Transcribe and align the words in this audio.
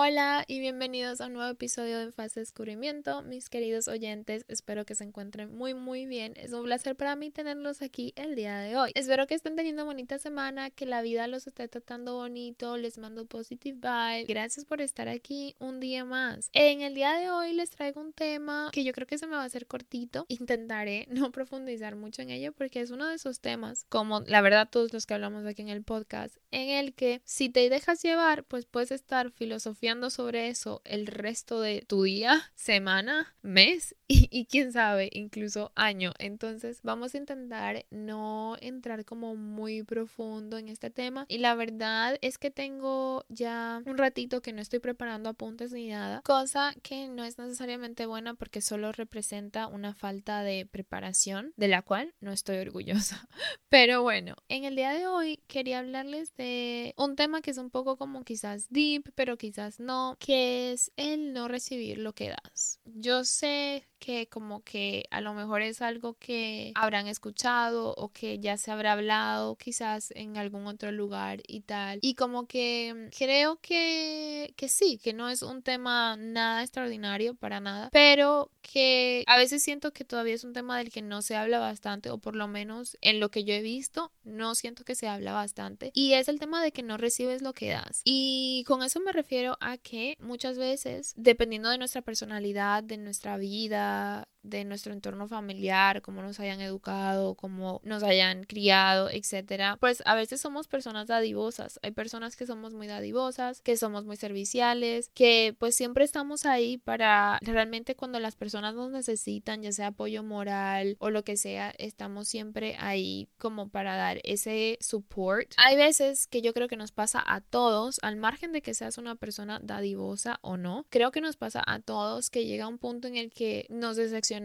Hola 0.00 0.44
y 0.46 0.60
bienvenidos 0.60 1.20
a 1.20 1.26
un 1.26 1.32
nuevo 1.32 1.50
episodio 1.50 1.98
de 1.98 2.12
Fase 2.12 2.38
Descubrimiento, 2.38 3.20
mis 3.22 3.50
queridos 3.50 3.88
oyentes. 3.88 4.44
Espero 4.46 4.84
que 4.84 4.94
se 4.94 5.02
encuentren 5.02 5.52
muy 5.52 5.74
muy 5.74 6.06
bien. 6.06 6.34
Es 6.36 6.52
un 6.52 6.62
placer 6.62 6.94
para 6.94 7.16
mí 7.16 7.32
tenerlos 7.32 7.82
aquí 7.82 8.12
el 8.14 8.36
día 8.36 8.60
de 8.60 8.76
hoy. 8.76 8.92
Espero 8.94 9.26
que 9.26 9.34
estén 9.34 9.56
teniendo 9.56 9.84
bonita 9.84 10.20
semana, 10.20 10.70
que 10.70 10.86
la 10.86 11.02
vida 11.02 11.26
los 11.26 11.48
esté 11.48 11.66
tratando 11.66 12.14
bonito. 12.14 12.76
Les 12.76 12.96
mando 12.96 13.26
positive 13.26 13.74
vibe. 13.74 14.26
Gracias 14.28 14.64
por 14.64 14.80
estar 14.80 15.08
aquí 15.08 15.56
un 15.58 15.80
día 15.80 16.04
más. 16.04 16.48
En 16.52 16.82
el 16.82 16.94
día 16.94 17.14
de 17.14 17.30
hoy 17.30 17.52
les 17.52 17.70
traigo 17.70 18.00
un 18.00 18.12
tema 18.12 18.70
que 18.72 18.84
yo 18.84 18.92
creo 18.92 19.08
que 19.08 19.18
se 19.18 19.26
me 19.26 19.34
va 19.34 19.42
a 19.42 19.46
hacer 19.46 19.66
cortito. 19.66 20.26
Intentaré 20.28 21.08
no 21.10 21.32
profundizar 21.32 21.96
mucho 21.96 22.22
en 22.22 22.30
ello 22.30 22.52
porque 22.52 22.82
es 22.82 22.92
uno 22.92 23.08
de 23.08 23.16
esos 23.16 23.40
temas, 23.40 23.84
como 23.88 24.20
la 24.20 24.42
verdad 24.42 24.68
todos 24.70 24.92
los 24.92 25.06
que 25.06 25.14
hablamos 25.14 25.44
aquí 25.44 25.62
en 25.62 25.70
el 25.70 25.82
podcast, 25.82 26.36
en 26.52 26.68
el 26.68 26.94
que 26.94 27.20
si 27.24 27.48
te 27.48 27.68
dejas 27.68 28.00
llevar, 28.00 28.44
pues 28.44 28.64
puedes 28.64 28.92
estar 28.92 29.32
filosofía 29.32 29.87
sobre 30.10 30.48
eso 30.48 30.82
el 30.84 31.06
resto 31.06 31.60
de 31.60 31.82
tu 31.86 32.02
día, 32.02 32.52
semana, 32.54 33.34
mes 33.42 33.96
y, 34.08 34.46
quién 34.46 34.72
sabe, 34.72 35.10
incluso 35.12 35.70
año. 35.74 36.12
Entonces 36.18 36.80
vamos 36.82 37.14
a 37.14 37.18
intentar 37.18 37.84
no 37.90 38.56
entrar 38.60 39.04
como 39.04 39.36
muy 39.36 39.82
profundo 39.82 40.56
en 40.56 40.68
este 40.68 40.90
tema. 40.90 41.26
Y 41.28 41.38
la 41.38 41.54
verdad 41.54 42.18
es 42.22 42.38
que 42.38 42.50
tengo 42.50 43.24
ya 43.28 43.82
un 43.84 43.98
ratito 43.98 44.40
que 44.40 44.52
no 44.52 44.62
estoy 44.62 44.78
preparando 44.78 45.28
apuntes 45.28 45.72
ni 45.72 45.88
nada, 45.88 46.22
cosa 46.22 46.74
que 46.82 47.08
no 47.08 47.24
es 47.24 47.38
necesariamente 47.38 48.06
buena 48.06 48.34
porque 48.34 48.62
solo 48.62 48.92
representa 48.92 49.66
una 49.66 49.94
falta 49.94 50.42
de 50.42 50.64
preparación 50.64 51.52
de 51.56 51.68
la 51.68 51.82
cual 51.82 52.14
no 52.20 52.32
estoy 52.32 52.58
orgullosa. 52.58 53.28
Pero 53.68 54.02
bueno, 54.02 54.36
en 54.48 54.64
el 54.64 54.74
día 54.74 54.92
de 54.92 55.06
hoy 55.06 55.40
quería 55.46 55.80
hablarles 55.80 56.34
de 56.36 56.94
un 56.96 57.16
tema 57.16 57.42
que 57.42 57.50
es 57.50 57.58
un 57.58 57.70
poco 57.70 57.98
como 57.98 58.24
quizás 58.24 58.68
deep, 58.70 59.12
pero 59.14 59.36
quizás 59.36 59.78
no, 59.78 60.16
que 60.18 60.72
es 60.72 60.90
el 60.96 61.32
no 61.32 61.48
recibir 61.48 61.98
lo 61.98 62.14
que 62.14 62.30
das. 62.30 62.80
Yo 62.86 63.24
sé 63.24 63.86
que 63.98 64.28
como 64.28 64.62
que 64.62 65.04
a 65.10 65.20
lo 65.20 65.34
mejor 65.34 65.62
es 65.62 65.82
algo 65.82 66.14
que 66.14 66.72
habrán 66.74 67.06
escuchado 67.06 67.94
o 67.96 68.10
que 68.10 68.38
ya 68.38 68.56
se 68.56 68.70
habrá 68.70 68.92
hablado 68.92 69.56
quizás 69.56 70.12
en 70.14 70.36
algún 70.36 70.66
otro 70.66 70.92
lugar 70.92 71.40
y 71.46 71.60
tal. 71.60 71.98
Y 72.02 72.14
como 72.14 72.46
que 72.46 73.10
creo 73.16 73.58
que, 73.60 74.54
que 74.56 74.68
sí, 74.68 74.98
que 75.02 75.12
no 75.12 75.28
es 75.28 75.42
un 75.42 75.62
tema 75.62 76.16
nada 76.16 76.62
extraordinario 76.62 77.34
para 77.34 77.60
nada, 77.60 77.90
pero 77.92 78.50
que 78.62 79.24
a 79.26 79.36
veces 79.36 79.62
siento 79.62 79.92
que 79.92 80.04
todavía 80.04 80.34
es 80.34 80.44
un 80.44 80.52
tema 80.52 80.78
del 80.78 80.90
que 80.90 81.02
no 81.02 81.22
se 81.22 81.36
habla 81.36 81.58
bastante 81.58 82.10
o 82.10 82.18
por 82.18 82.36
lo 82.36 82.48
menos 82.48 82.96
en 83.00 83.20
lo 83.20 83.30
que 83.30 83.44
yo 83.44 83.54
he 83.54 83.62
visto 83.62 84.12
no 84.24 84.54
siento 84.54 84.84
que 84.84 84.94
se 84.94 85.08
habla 85.08 85.32
bastante 85.32 85.90
y 85.94 86.12
es 86.12 86.28
el 86.28 86.38
tema 86.38 86.62
de 86.62 86.72
que 86.72 86.82
no 86.82 86.96
recibes 86.96 87.42
lo 87.42 87.52
que 87.54 87.70
das. 87.70 88.02
Y 88.04 88.64
con 88.66 88.82
eso 88.82 89.00
me 89.00 89.12
refiero 89.12 89.56
a 89.60 89.78
que 89.78 90.16
muchas 90.20 90.58
veces, 90.58 91.14
dependiendo 91.16 91.70
de 91.70 91.78
nuestra 91.78 92.02
personalidad, 92.02 92.82
de 92.82 92.98
nuestra 92.98 93.36
vida, 93.38 93.87
uh, 93.88 94.24
de 94.48 94.64
nuestro 94.64 94.92
entorno 94.92 95.28
familiar, 95.28 96.02
cómo 96.02 96.22
nos 96.22 96.40
hayan 96.40 96.60
educado, 96.60 97.34
cómo 97.34 97.80
nos 97.84 98.02
hayan 98.02 98.44
criado, 98.44 99.10
etcétera, 99.10 99.76
pues 99.80 100.02
a 100.06 100.14
veces 100.14 100.40
somos 100.40 100.68
personas 100.68 101.06
dadivosas. 101.06 101.78
Hay 101.82 101.90
personas 101.90 102.36
que 102.36 102.46
somos 102.46 102.74
muy 102.74 102.86
dadivosas, 102.86 103.60
que 103.62 103.76
somos 103.76 104.04
muy 104.04 104.16
serviciales, 104.16 105.10
que 105.14 105.54
pues 105.58 105.74
siempre 105.74 106.04
estamos 106.04 106.46
ahí 106.46 106.78
para 106.78 107.38
realmente 107.42 107.94
cuando 107.94 108.20
las 108.20 108.36
personas 108.36 108.74
nos 108.74 108.90
necesitan, 108.90 109.62
ya 109.62 109.72
sea 109.72 109.88
apoyo 109.88 110.22
moral 110.22 110.96
o 110.98 111.10
lo 111.10 111.24
que 111.24 111.36
sea, 111.36 111.72
estamos 111.78 112.28
siempre 112.28 112.76
ahí 112.78 113.28
como 113.38 113.68
para 113.68 113.96
dar 113.96 114.20
ese 114.24 114.78
support. 114.80 115.52
Hay 115.56 115.76
veces 115.76 116.26
que 116.26 116.42
yo 116.42 116.54
creo 116.54 116.68
que 116.68 116.76
nos 116.76 116.92
pasa 116.92 117.22
a 117.26 117.40
todos, 117.40 117.98
al 118.02 118.16
margen 118.16 118.52
de 118.52 118.62
que 118.62 118.74
seas 118.74 118.98
una 118.98 119.14
persona 119.14 119.60
dadivosa 119.62 120.38
o 120.42 120.56
no, 120.56 120.86
creo 120.88 121.10
que 121.10 121.20
nos 121.20 121.36
pasa 121.36 121.62
a 121.66 121.80
todos 121.80 122.30
que 122.30 122.46
llega 122.46 122.68
un 122.68 122.78
punto 122.78 123.08
en 123.08 123.16
el 123.16 123.30
que 123.30 123.66
nos 123.68 123.96
decepcionamos 123.96 124.37